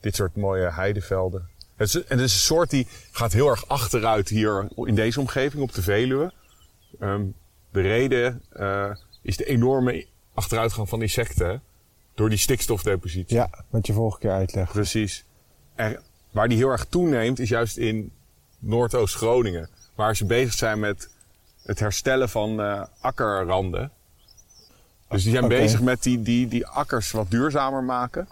dit 0.00 0.14
soort 0.14 0.36
mooie 0.36 0.72
heidevelden. 0.72 1.48
Het 1.76 1.88
is, 1.88 1.94
en 1.94 2.16
het 2.18 2.26
is 2.26 2.34
een 2.34 2.40
soort 2.40 2.70
die 2.70 2.86
gaat 3.10 3.32
heel 3.32 3.48
erg 3.48 3.68
achteruit 3.68 4.28
hier 4.28 4.68
in 4.76 4.94
deze 4.94 5.20
omgeving 5.20 5.62
op 5.62 5.72
de 5.72 5.82
Veluwe. 5.82 6.32
Ehm, 6.98 7.24
de 7.70 7.80
reden 7.80 8.42
eh, 8.50 8.90
is 9.22 9.36
de 9.36 9.44
enorme 9.44 10.06
achteruitgang 10.34 10.88
van 10.88 11.02
insecten 11.02 11.62
door 12.14 12.28
die 12.28 12.38
stikstofdepositie. 12.38 13.36
Ja, 13.36 13.50
wat 13.70 13.86
je 13.86 13.92
vorige 13.92 14.18
keer 14.18 14.30
uitlegde. 14.30 14.72
Precies. 14.72 15.24
En 15.74 16.00
waar 16.30 16.48
die 16.48 16.58
heel 16.58 16.70
erg 16.70 16.86
toeneemt 16.88 17.38
is 17.38 17.48
juist 17.48 17.76
in 17.76 18.12
Noordoost-Groningen. 18.58 19.68
Waar 19.94 20.16
ze 20.16 20.24
bezig 20.24 20.52
zijn 20.52 20.78
met 20.80 21.08
het 21.62 21.78
herstellen 21.78 22.28
van 22.28 22.60
eh, 22.60 22.82
akkerranden. 23.00 23.90
Dus 25.08 25.22
die 25.22 25.32
zijn 25.32 25.48
bezig 25.48 25.80
met 25.80 26.02
die, 26.02 26.22
die, 26.22 26.48
die 26.48 26.66
akkers 26.66 27.10
wat 27.10 27.30
duurzamer 27.30 27.82
maken. 27.82 28.28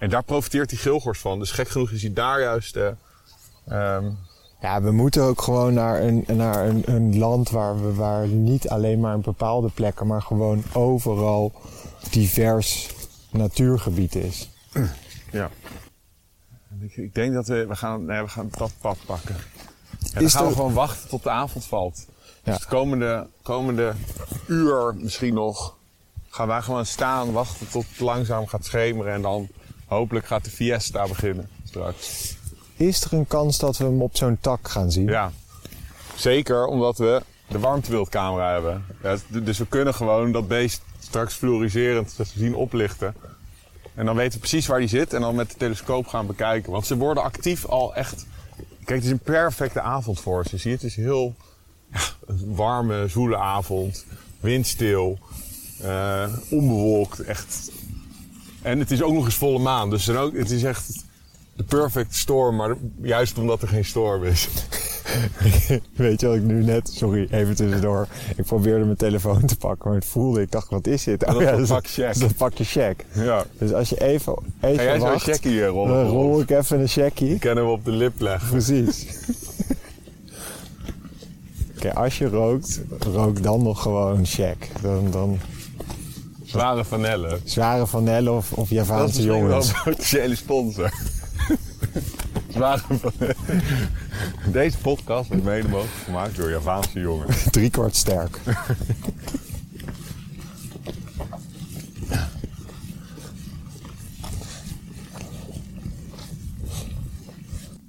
En 0.00 0.10
daar 0.10 0.22
profiteert 0.22 0.68
die 0.68 0.78
geelgors 0.78 1.18
van. 1.18 1.38
Dus 1.38 1.50
gek 1.50 1.68
genoeg 1.68 1.90
is 1.90 2.02
hij 2.02 2.12
daar 2.12 2.40
juist... 2.40 2.76
eh, 2.76 2.88
ehm, 3.66 4.10
Ja, 4.60 4.82
we 4.82 4.90
moeten 4.90 5.22
ook 5.22 5.42
gewoon 5.42 5.74
naar 5.74 6.02
een, 6.02 6.24
naar 6.26 6.66
een, 6.66 6.82
een 6.86 7.18
land 7.18 7.50
waar, 7.50 7.82
we, 7.82 7.94
waar 7.94 8.26
niet 8.26 8.68
alleen 8.68 9.00
maar 9.00 9.14
een 9.14 9.20
bepaalde 9.20 9.68
plekken, 9.68 10.06
maar 10.06 10.22
gewoon 10.22 10.62
overal 10.72 11.52
divers 12.10 12.90
natuurgebied 13.30 14.14
is. 14.14 14.50
ja. 15.32 15.50
Ik, 16.80 16.96
ik 16.96 17.14
denk 17.14 17.32
dat 17.34 17.46
we... 17.46 17.66
We 17.66 17.76
gaan, 17.76 18.04
nee, 18.04 18.22
we 18.22 18.28
gaan 18.28 18.48
dat 18.50 18.72
pad 18.80 18.98
pakken. 19.06 19.36
En 20.12 20.20
dan 20.20 20.30
gaan 20.30 20.46
we 20.46 20.54
gewoon 20.54 20.72
wachten 20.72 21.08
tot 21.08 21.22
de 21.22 21.30
avond 21.30 21.64
valt. 21.64 22.06
Ja. 22.06 22.52
Dus 22.52 22.54
het 22.54 22.66
komende, 22.66 23.26
komende 23.42 23.92
uur 24.46 24.94
misschien 24.94 25.34
nog 25.34 25.76
gaan 26.28 26.48
wij 26.48 26.62
gewoon 26.62 26.86
staan, 26.86 27.32
wachten 27.32 27.68
tot 27.68 27.84
het 27.88 28.00
langzaam 28.00 28.46
gaat 28.46 28.64
schemeren. 28.64 29.12
En 29.12 29.22
dan 29.22 29.48
hopelijk 29.90 30.26
gaat 30.26 30.44
de 30.44 30.50
fiesta 30.50 31.06
beginnen 31.08 31.48
straks. 31.64 32.34
Is 32.76 33.04
er 33.04 33.12
een 33.12 33.26
kans 33.26 33.58
dat 33.58 33.76
we 33.76 33.84
hem 33.84 34.02
op 34.02 34.16
zo'n 34.16 34.38
tak 34.40 34.68
gaan 34.68 34.92
zien? 34.92 35.06
Ja, 35.08 35.32
zeker 36.16 36.66
omdat 36.66 36.98
we 36.98 37.22
de 37.48 37.58
warmtebeeldcamera 37.58 38.52
hebben. 38.52 38.84
Ja, 39.02 39.16
dus 39.28 39.58
we 39.58 39.66
kunnen 39.66 39.94
gewoon 39.94 40.32
dat 40.32 40.48
beest 40.48 40.82
straks 40.98 41.34
fluoriserend 41.34 42.16
zien 42.34 42.54
oplichten. 42.54 43.14
En 43.94 44.06
dan 44.06 44.16
weten 44.16 44.32
we 44.32 44.38
precies 44.38 44.66
waar 44.66 44.78
die 44.78 44.88
zit 44.88 45.12
en 45.12 45.20
dan 45.20 45.34
met 45.34 45.50
de 45.50 45.56
telescoop 45.56 46.06
gaan 46.06 46.26
bekijken. 46.26 46.72
Want 46.72 46.86
ze 46.86 46.96
worden 46.96 47.22
actief 47.22 47.66
al 47.66 47.94
echt... 47.94 48.26
Kijk, 48.84 48.98
het 48.98 49.04
is 49.04 49.10
een 49.10 49.18
perfecte 49.18 49.80
avond 49.80 50.20
voor 50.20 50.44
ze. 50.46 50.56
Zie 50.56 50.70
je, 50.70 50.76
het 50.76 50.84
is 50.86 50.96
heel 50.96 51.34
ja, 51.92 52.00
een 52.26 52.54
warme, 52.54 53.08
zoele 53.08 53.36
avond. 53.36 54.04
Windstil. 54.40 55.18
eh, 55.82 56.28
onbewolkt. 56.50 57.20
Echt. 57.20 57.70
En 58.62 58.78
het 58.78 58.90
is 58.90 59.02
ook 59.02 59.12
nog 59.12 59.24
eens 59.24 59.34
volle 59.34 59.58
maan. 59.58 59.90
Dus 59.90 60.04
dan 60.04 60.16
ook, 60.16 60.36
het 60.36 60.50
is 60.50 60.62
echt 60.62 61.04
de 61.56 61.62
perfect 61.62 62.14
storm. 62.16 62.56
Maar 62.56 62.74
juist 63.02 63.38
omdat 63.38 63.62
er 63.62 63.68
geen 63.68 63.84
storm 63.84 64.24
is. 64.24 64.48
Weet 65.92 66.20
je 66.20 66.26
wat 66.26 66.36
ik 66.36 66.42
nu 66.42 66.64
net, 66.64 66.88
sorry, 66.88 67.28
even 67.30 67.54
tussendoor. 67.54 68.06
Ik 68.36 68.44
probeerde 68.44 68.84
mijn 68.84 68.96
telefoon 68.96 69.46
te 69.46 69.56
pakken, 69.56 69.88
maar 69.88 69.98
het 69.98 70.08
voelde, 70.08 70.40
ik 70.40 70.50
dacht, 70.50 70.70
wat 70.70 70.86
is 70.86 71.04
dit? 71.04 71.20
dat 71.20 71.40
is 71.40 71.46
dat 71.46 71.58
is 71.58 71.68
pak 71.68 71.86
check. 71.86 72.18
dat 72.18 72.36
pakje 72.36 72.64
check. 72.64 73.04
Ja. 73.12 73.44
Dus 73.58 73.72
als 73.72 73.88
je 73.88 74.00
even, 74.00 74.36
even 74.60 74.76
Ga 74.76 74.82
jij 74.82 74.98
zo'n 74.98 75.08
wacht, 75.08 75.22
checkie 75.22 75.62
eh, 75.62 75.68
rollen? 75.68 75.94
dan 75.94 76.06
rol 76.06 76.40
ik 76.40 76.50
even 76.50 76.80
een 76.80 76.88
checkie. 76.88 77.28
Die 77.28 77.38
kunnen 77.38 77.64
we 77.64 77.70
op 77.70 77.84
de 77.84 77.90
lip 77.90 78.20
leggen. 78.20 78.50
Precies. 78.50 79.06
Oké, 81.76 81.94
als 81.94 82.18
je 82.18 82.28
rookt, 82.28 82.80
rook 82.98 83.42
dan 83.42 83.62
nog 83.62 83.82
gewoon 83.82 84.26
check. 84.26 84.68
Dan, 84.82 85.10
dan 85.10 85.38
Zware 86.50 86.84
vanellen. 86.84 87.40
zware 87.44 87.86
vanille 87.86 88.30
of, 88.30 88.52
of 88.52 88.56
Dat 88.56 88.64
is 88.64 88.70
Javaanse 88.70 89.04
misschien 89.06 89.28
wel 89.28 89.38
jongens. 89.48 89.68
een 89.68 89.74
potentiële 89.84 90.34
sponsor. 90.34 90.92
Zware 92.48 92.82
vanellen. 92.88 93.36
Deze 94.52 94.78
podcast 94.78 95.28
wordt 95.28 95.44
mede 95.44 95.68
mogelijk 95.68 95.94
gemaakt 96.04 96.36
door 96.36 96.50
Javaanse 96.50 97.00
jongens. 97.00 97.44
Drie 97.50 97.70
kwart 97.70 97.96
sterk. 97.96 98.40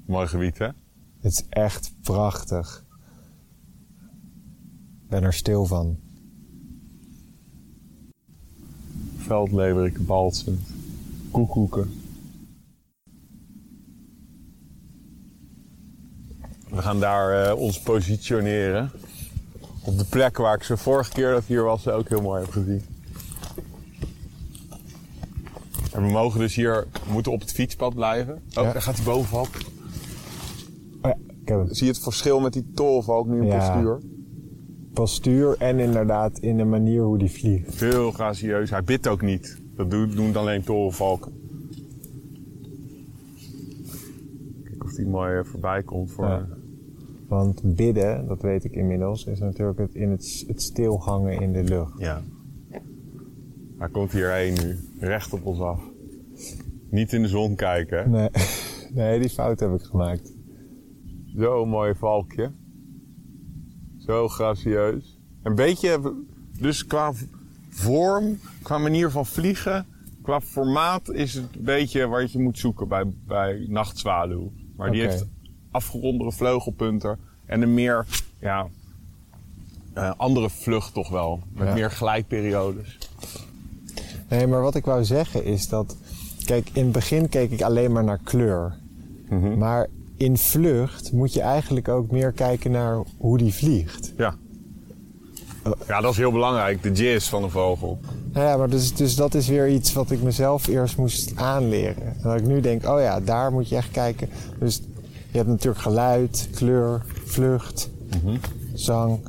Mooi 0.05 0.27
gebied, 0.27 0.57
hè? 0.57 0.65
Het 1.21 1.31
is 1.31 1.43
echt 1.49 1.93
prachtig. 2.01 2.85
Ik 5.03 5.09
ben 5.09 5.23
er 5.23 5.33
stil 5.33 5.65
van. 5.65 5.99
Veldleeuwerik, 9.35 10.05
balsen, 10.05 10.59
koekoeken. 11.31 11.91
We 16.69 16.81
gaan 16.81 16.99
daar 16.99 17.45
eh, 17.45 17.55
ons 17.59 17.79
positioneren. 17.81 18.91
Op 19.85 19.97
de 19.97 20.05
plek 20.05 20.37
waar 20.37 20.55
ik 20.55 20.63
ze 20.63 20.77
vorige 20.77 21.11
keer 21.11 21.31
dat 21.31 21.41
ik 21.41 21.47
hier 21.47 21.63
was 21.63 21.87
ook 21.87 22.09
heel 22.09 22.21
mooi 22.21 22.41
heb 22.41 22.51
gezien. 22.51 22.81
En 25.93 26.01
we 26.05 26.11
mogen 26.11 26.39
dus 26.39 26.55
hier, 26.55 26.87
moeten 27.11 27.31
op 27.31 27.39
het 27.41 27.51
fietspad 27.51 27.93
blijven. 27.95 28.33
Oh, 28.33 28.41
Ja. 28.63 28.71
daar 28.71 28.81
gaat 28.81 28.95
hij 28.95 29.03
bovenop. 29.05 29.47
Oh 31.01 31.11
ja, 31.11 31.17
ik 31.41 31.47
heb 31.47 31.59
het. 31.67 31.77
Zie 31.77 31.85
je 31.87 31.91
het 31.93 32.03
verschil 32.03 32.39
met 32.39 32.53
die 32.53 32.71
tolvalk 32.75 33.27
nu 33.27 33.41
in 33.41 33.45
Ja. 33.47 33.57
postuur? 33.57 33.99
Postuur 34.93 35.55
en 35.57 35.79
inderdaad 35.79 36.39
in 36.39 36.57
de 36.57 36.63
manier 36.63 37.01
hoe 37.01 37.17
die 37.17 37.31
vliegt. 37.31 37.75
Veel 37.75 38.11
gracieus. 38.11 38.69
Hij 38.69 38.83
bidt 38.83 39.07
ook 39.07 39.21
niet. 39.21 39.61
Dat 39.75 39.91
doen, 39.91 40.35
alleen 40.35 40.63
torenvalken. 40.63 41.31
Kijk 44.63 44.83
of 44.83 44.93
die 44.93 45.07
mooi 45.07 45.37
eh, 45.37 45.43
voorbij 45.43 45.83
komt 45.83 46.11
voor... 46.11 46.25
Ja. 46.25 46.47
Want 47.27 47.75
bidden, 47.75 48.27
dat 48.27 48.41
weet 48.41 48.63
ik 48.63 48.71
inmiddels, 48.71 49.25
is 49.25 49.39
natuurlijk 49.39 49.79
het, 49.79 49.95
in 49.95 50.09
het, 50.09 50.43
het 50.47 50.61
stilhangen 50.61 51.41
in 51.41 51.53
de 51.53 51.63
lucht. 51.63 51.99
Ja. 51.99 52.21
Hij 53.77 53.89
komt 53.89 54.11
hierheen 54.11 54.53
nu, 54.53 54.77
recht 54.99 55.33
op 55.33 55.45
ons 55.45 55.59
af. 55.59 55.81
Niet 56.89 57.13
in 57.13 57.21
de 57.21 57.27
zon 57.27 57.55
kijken. 57.55 57.97
hè? 57.97 58.09
Nee, 58.09 58.29
nee 58.93 59.19
die 59.19 59.29
fout 59.29 59.59
heb 59.59 59.73
ik 59.73 59.81
gemaakt. 59.81 60.33
Zo'n 61.25 61.69
mooi 61.69 61.95
valkje. 61.95 62.51
Zo 64.05 64.27
gracieus. 64.27 65.17
Een 65.43 65.55
beetje, 65.55 66.13
dus 66.57 66.85
qua 66.85 67.13
vorm, 67.69 68.39
qua 68.61 68.77
manier 68.77 69.11
van 69.11 69.25
vliegen, 69.25 69.85
qua 70.21 70.41
formaat 70.41 71.09
is 71.09 71.33
het 71.33 71.43
een 71.55 71.63
beetje 71.63 72.07
wat 72.07 72.31
je 72.31 72.39
moet 72.39 72.57
zoeken 72.59 72.87
bij, 72.87 73.05
bij 73.27 73.65
nachtzwaluw. 73.69 74.51
Maar 74.75 74.91
die 74.91 75.01
heeft 75.01 75.25
afgerondere 75.71 76.31
vleugelpunten 76.31 77.19
en 77.45 77.61
een 77.61 77.73
meer, 77.73 78.05
ja, 78.39 78.67
eh, 79.93 80.11
andere 80.17 80.49
vlucht 80.49 80.93
toch 80.93 81.09
wel. 81.09 81.39
Met 81.53 81.67
Ja. 81.67 81.73
meer 81.73 81.91
glijperiodes. 81.91 82.97
Nee, 84.29 84.47
maar 84.47 84.61
wat 84.61 84.75
ik 84.75 84.85
wou 84.85 85.03
zeggen 85.03 85.43
is 85.43 85.67
dat... 85.69 85.97
Kijk, 86.45 86.69
in 86.73 86.83
het 86.83 86.91
begin 86.91 87.29
keek 87.29 87.51
ik 87.51 87.61
alleen 87.61 87.91
maar 87.91 88.03
naar 88.03 88.19
kleur. 88.23 88.77
Mhm. 89.29 89.57
Maar 89.57 89.87
in 90.21 90.37
vlucht 90.37 91.11
moet 91.11 91.33
je 91.33 91.41
eigenlijk 91.41 91.87
ook 91.87 92.11
meer 92.11 92.31
kijken 92.31 92.71
naar 92.71 93.03
hoe 93.17 93.37
die 93.37 93.53
vliegt. 93.53 94.13
Ja. 94.17 94.35
Ja, 95.87 96.01
dat 96.01 96.11
is 96.11 96.17
heel 96.17 96.31
belangrijk, 96.31 96.83
de 96.83 96.91
jizz 96.91 97.29
van 97.29 97.43
een 97.43 97.49
vogel. 97.49 97.99
Nou 98.33 98.47
ja, 98.47 98.57
maar 98.57 98.69
dus, 98.69 98.93
dus 98.93 99.15
dat 99.15 99.33
is 99.33 99.47
weer 99.47 99.69
iets 99.69 99.93
wat 99.93 100.11
ik 100.11 100.21
mezelf 100.21 100.67
eerst 100.67 100.97
moest 100.97 101.31
aanleren. 101.35 102.03
En 102.05 102.19
dat 102.21 102.39
ik 102.39 102.45
nu 102.45 102.59
denk, 102.59 102.87
oh 102.87 103.01
ja, 103.01 103.19
daar 103.19 103.51
moet 103.51 103.69
je 103.69 103.75
echt 103.75 103.91
kijken. 103.91 104.29
Dus 104.59 104.81
je 105.31 105.37
hebt 105.37 105.49
natuurlijk 105.49 105.81
geluid, 105.81 106.49
kleur, 106.55 107.01
vlucht, 107.25 107.89
zang. 108.73 109.19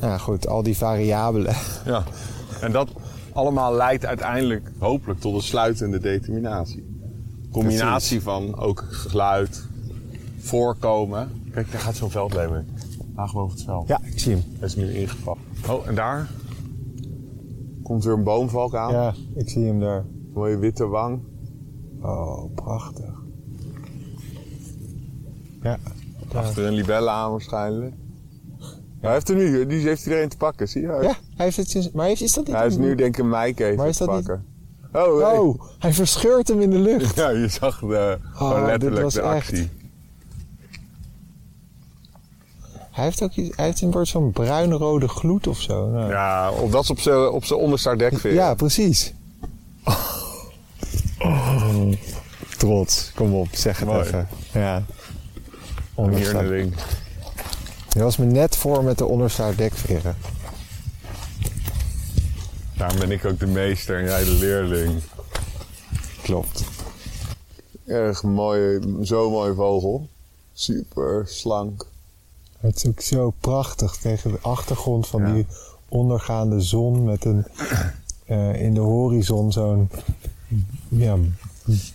Nou 0.00 0.18
goed, 0.18 0.46
al 0.46 0.62
die 0.62 0.76
variabelen. 0.76 1.54
Ja. 1.86 2.04
En 2.60 2.72
dat 2.72 2.88
allemaal 3.32 3.74
leidt 3.74 4.06
uiteindelijk 4.06 4.70
hopelijk 4.78 5.20
tot 5.20 5.34
een 5.34 5.42
sluitende 5.42 5.98
determinatie. 5.98 6.90
Combinatie 7.52 8.22
van 8.22 8.58
ook 8.58 8.84
geluid, 8.90 9.66
voorkomen. 10.42 11.30
Kijk, 11.52 11.70
daar 11.72 11.80
gaat 11.80 11.96
zo'n 11.96 12.10
veldleven. 12.10 12.66
Laag 13.16 13.32
boven 13.32 13.56
het 13.56 13.64
veld. 13.64 13.88
Ja, 13.88 14.00
ik 14.04 14.18
zie 14.20 14.32
hem. 14.34 14.42
Hij 14.58 14.66
is 14.68 14.76
nu 14.76 14.92
ingevallen. 14.92 15.40
Oh, 15.68 15.86
en 15.88 15.94
daar 15.94 16.30
komt 17.82 18.04
weer 18.04 18.12
een 18.14 18.24
boomvalk 18.24 18.74
aan. 18.74 18.92
Ja, 18.92 19.14
ik 19.34 19.48
zie 19.50 19.64
hem 19.66 19.80
daar. 19.80 20.04
Mooie 20.34 20.56
witte 20.58 20.86
wang. 20.86 21.20
Oh, 22.00 22.54
prachtig. 22.54 23.10
Ja, 25.62 25.78
daar. 26.28 26.42
Achter 26.42 26.64
een 26.66 26.72
libelle 26.72 27.10
aan 27.10 27.30
waarschijnlijk. 27.30 27.94
Hij 29.00 29.12
heeft 29.12 29.28
er 29.28 29.34
nu, 29.36 29.66
die 29.66 29.86
heeft 29.86 30.04
iedereen 30.06 30.28
te 30.28 30.36
pakken, 30.36 30.68
zie 30.68 30.82
je? 30.82 30.86
Ja, 30.88 31.00
hij 31.36 31.44
heeft 31.44 31.56
het 31.56 31.70
sinds... 31.70 31.90
Maar 31.90 32.10
is, 32.10 32.22
is 32.22 32.32
dat 32.32 32.46
niet... 32.46 32.54
Hij 32.56 32.66
is 32.66 32.76
nu 32.76 32.94
denk 32.94 33.16
ik 33.16 33.22
een 33.22 33.28
meikever 33.28 33.76
Maar 33.76 33.88
is 33.88 33.96
te 33.96 34.04
dat 34.06 34.14
niet- 34.16 34.26
pakken. 34.26 34.46
Oh, 34.92 35.20
hey. 35.28 35.38
Oh, 35.38 35.62
hij 35.78 35.92
verscheurt 35.92 36.48
hem 36.48 36.60
in 36.60 36.70
de 36.70 36.78
lucht. 36.78 37.14
Ja, 37.22 37.28
je 37.28 37.48
zag 37.48 37.78
de, 37.80 38.18
gewoon 38.22 38.52
Oh, 38.52 38.58
dit 38.58 38.66
letterlijk 38.66 39.02
was 39.02 39.14
de 39.14 39.20
echt- 39.20 39.30
actie. 39.34 39.68
Hij 42.92 43.04
heeft 43.04 43.22
ook 43.22 43.32
iets, 43.34 43.56
hij 43.56 43.64
heeft 43.64 43.80
een 43.80 43.92
soort 43.92 44.10
van 44.10 44.30
bruinrode 44.32 45.08
gloed 45.08 45.46
of 45.46 45.60
zo. 45.60 45.88
Nou, 45.88 46.10
Ja, 46.10 46.50
of 46.50 46.70
dat 46.70 46.82
is 46.82 46.90
op 46.90 47.00
zijn 47.00 47.28
op 47.28 47.50
onderste 47.50 47.96
dekveer. 47.96 48.32
Ja, 48.32 48.54
precies. 48.54 49.12
Trots, 52.58 53.12
kom 53.14 53.34
op, 53.34 53.48
zeg 53.52 53.78
het 53.78 53.88
Mooi. 53.88 54.00
even. 54.00 54.28
Ja. 54.52 54.82
Ring. 55.96 56.74
Je 57.88 58.02
was 58.02 58.16
me 58.16 58.24
net 58.24 58.56
voor 58.56 58.84
met 58.84 58.98
de 58.98 59.04
onderstaart 59.06 59.58
dekveren. 59.58 60.16
Daarom 62.76 62.98
ben 62.98 63.10
ik 63.10 63.24
ook 63.24 63.38
de 63.38 63.46
meester 63.46 63.98
en 63.98 64.04
jij 64.04 64.24
de 64.24 64.30
leerling. 64.30 65.02
Klopt. 66.22 66.64
Erg 67.86 68.22
mooi, 68.22 68.80
zo 69.02 69.30
mooi 69.30 69.54
vogel. 69.54 70.08
Super 70.52 71.22
slank. 71.26 71.86
Het 72.62 72.76
is 72.76 72.86
ook 72.86 73.00
zo 73.00 73.32
prachtig 73.40 73.96
tegen 73.96 74.30
de 74.30 74.38
achtergrond 74.40 75.06
van 75.06 75.26
Ja. 75.26 75.32
die 75.32 75.46
ondergaande 75.88 76.60
zon 76.60 77.04
met 77.04 77.24
een 77.24 77.46
eh, 78.24 78.62
in 78.62 78.74
de 78.74 78.80
horizon 78.80 79.52
zo'n 79.52 79.90
ja, 80.88 81.16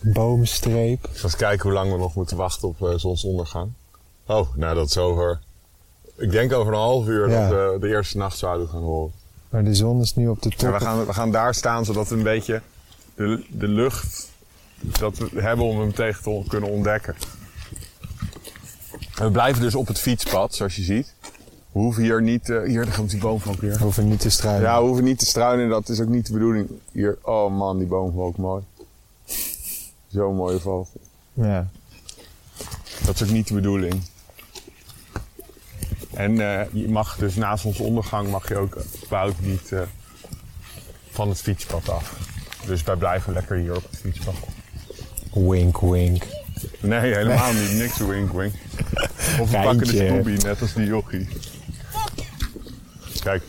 boomstreep. 0.02 1.10
Eens 1.24 1.36
kijken 1.36 1.64
hoe 1.64 1.72
lang 1.74 1.92
we 1.92 1.98
nog 1.98 2.16
moeten 2.16 2.38
wachten 2.38 2.68
op 2.68 2.82
eh, 2.82 2.94
zonsondergang. 2.98 3.72
Oh, 4.26 4.56
nou 4.56 4.76
dat 4.76 4.88
is 4.90 4.98
over. 4.98 5.40
Ik 6.16 6.32
denk 6.32 6.54
over 6.54 6.74
een 6.74 6.80
half 6.80 7.08
uur 7.08 7.30
Ja. 7.30 7.50
dat 7.50 7.72
we 7.74 7.78
de 7.80 7.88
eerste 7.88 8.18
nachtzwaluw 8.18 8.66
gaan 8.68 8.82
horen. 8.82 9.12
Maar 9.50 9.64
de 9.64 9.76
zon 9.76 10.02
is 10.02 10.16
nu 10.16 10.28
op 10.28 10.42
de 10.42 10.50
top. 10.50 10.72
we 10.74 10.80
gaan, 10.80 11.06
we 11.06 11.14
gaan 11.14 11.32
daar 11.32 11.54
staan 11.54 11.86
zodat 11.86 12.08
we 12.08 12.16
een 12.16 12.24
beetje 12.24 12.62
de, 13.16 13.46
de 13.50 13.68
lucht 13.68 14.30
dat 15.00 15.18
we 15.18 15.42
hebben 15.42 15.66
om 15.66 15.80
hem 15.80 15.94
tegen 15.94 16.24
te 16.24 16.44
kunnen 16.48 16.70
ontdekken. 16.70 17.16
We 19.18 19.32
blijven 19.32 19.62
dus 19.62 19.76
op 19.76 19.88
het 19.88 20.00
fietspad, 20.00 20.56
zoals 20.56 20.76
je 20.76 20.84
ziet. 20.84 21.14
We 21.72 21.80
hoeven 21.80 22.04
hier 22.04 22.22
niet... 22.22 22.50
eh, 22.50 22.64
hier, 22.64 22.86
daar 22.86 22.96
komt 22.96 23.10
die 23.10 23.20
boomvalk 23.20 23.62
weer. 23.62 23.74
We 23.78 23.84
hoeven 23.84 24.08
niet 24.08 24.20
te 24.20 24.30
struinen. 24.30 24.62
Ja, 24.62 24.80
we 24.80 24.86
hoeven 24.86 25.04
niet 25.04 25.20
te 25.20 25.26
struinen. 25.26 25.70
Dat 25.70 25.90
is 25.90 26.00
ook 26.02 26.08
niet 26.08 26.26
de 26.28 26.34
bedoeling. 26.34 26.70
Hier, 26.92 27.18
oh 27.22 27.58
man, 27.58 27.78
die 27.78 27.88
boomvalk 27.88 28.38
mooi. 28.38 28.64
Zo'n 30.08 30.36
mooie 30.36 30.60
vogel. 30.60 31.02
ja. 31.34 31.68
Dat 33.06 33.16
is 33.16 33.24
ook 33.24 33.30
niet 33.30 33.48
de 33.48 33.54
bedoeling. 33.54 34.02
En 36.14 36.60
eh, 36.60 36.66
je 36.72 36.90
mag 36.90 37.18
dus 37.18 37.36
na 37.36 37.56
zonsondergang 37.58 38.30
mag 38.30 38.48
je 38.48 38.56
ook 38.56 38.78
niet 39.42 39.72
eh, 39.72 39.82
van 41.12 41.30
het 41.30 41.42
fietspad 41.42 41.90
af. 41.90 42.18
Dus 42.66 42.84
wij 42.84 42.96
blijven 42.96 43.34
lekker 43.34 43.58
hier 43.58 43.76
op 43.76 43.84
het 43.90 44.00
fietspad. 44.00 44.36
Wink, 45.34 45.80
wink. 45.80 46.24
Nee, 46.80 47.14
helemaal 47.14 47.54
niet. 47.54 47.72
Niks 47.72 47.98
wink 47.98 48.32
wink. 48.32 48.54
Of 49.40 49.52
we 49.52 49.58
pakken 49.62 49.88
de. 49.88 50.06
Scooby, 50.08 50.32
net 50.32 50.62
als 50.62 50.74
die 50.74 50.86
jochie. 50.86 51.28
Kijk, 53.20 53.44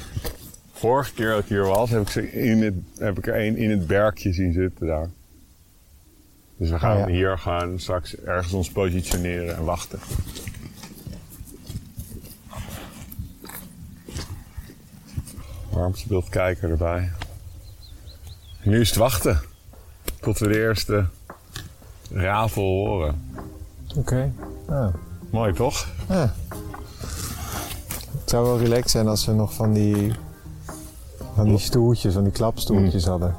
vorige 0.72 1.12
keer 1.12 1.28
dat 1.28 1.38
ik 1.38 1.48
hier 1.48 1.66
was, 1.66 1.90
heb 1.90 2.00
ik, 2.00 2.08
ze 2.08 2.32
in 2.32 2.62
het, 2.62 2.74
heb 2.98 3.18
ik 3.18 3.26
er 3.26 3.34
één 3.34 3.56
in 3.56 3.70
het 3.70 3.86
berkje 3.86 4.32
zien 4.32 4.52
zitten 4.52 4.86
daar. 4.86 5.10
Dus 6.56 6.70
we 6.70 6.78
gaan 6.78 7.02
Oh 7.02 7.08
ja. 7.08 7.14
hier 7.14 7.38
gaan 7.38 7.80
straks 7.80 8.16
ergens 8.16 8.52
ons 8.52 8.70
positioneren 8.70 9.56
en 9.56 9.64
wachten. 9.64 9.98
Warmste 15.70 16.08
beeld 16.08 16.28
kijker 16.28 16.70
erbij. 16.70 17.12
En 18.62 18.70
nu 18.70 18.80
is 18.80 18.88
het 18.88 18.98
wachten. 18.98 19.40
Tot 20.20 20.38
we 20.38 20.48
de 20.48 20.58
eerste 20.58 21.06
ravel 22.10 22.62
horen. 22.62 23.30
Oké. 23.96 24.32
Ah. 24.68 24.94
Mooi 25.30 25.52
toch? 25.52 25.86
Ah. 26.06 26.30
Het 28.20 28.30
zou 28.30 28.46
wel 28.46 28.58
relaxed 28.58 28.90
zijn 28.90 29.08
als 29.08 29.26
we 29.26 29.32
nog 29.32 29.54
van 29.54 29.72
die, 29.72 30.12
van 31.34 31.44
die 31.44 31.58
stoeltjes, 31.58 32.14
van 32.14 32.22
die 32.22 32.32
klapstoeltjes 32.32 33.04
hadden. 33.04 33.36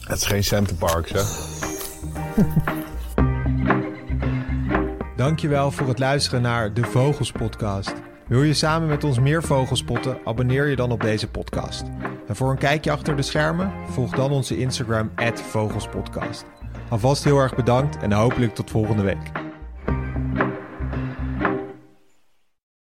Het 0.00 0.20
is 0.20 0.26
geen 0.26 0.44
centerparks 0.44 1.10
hè. 1.10 1.22
Dankjewel 5.16 5.70
voor 5.70 5.88
het 5.88 5.98
luisteren 5.98 6.42
naar 6.42 6.74
de 6.74 6.84
Vogels 6.84 7.32
Podcast. 7.32 7.92
Wil 8.26 8.42
je 8.42 8.54
samen 8.54 8.88
met 8.88 9.04
ons 9.04 9.18
meer 9.18 9.42
vogels 9.42 9.78
spotten? 9.78 10.18
Abonneer 10.24 10.66
je 10.66 10.76
dan 10.76 10.90
op 10.92 11.00
deze 11.00 11.28
podcast. 11.28 11.82
En 12.32 12.38
voor 12.38 12.50
een 12.50 12.58
kijkje 12.58 12.90
achter 12.90 13.16
de 13.16 13.22
schermen, 13.22 13.72
volg 13.90 14.10
dan 14.10 14.30
onze 14.30 14.58
Instagram, 14.58 15.10
Vogelspodcast. 15.34 16.44
Alvast 16.88 17.24
heel 17.24 17.38
erg 17.38 17.54
bedankt 17.54 17.96
en 17.96 18.12
hopelijk 18.12 18.54
tot 18.54 18.70
volgende 18.70 19.02
week. 19.02 19.51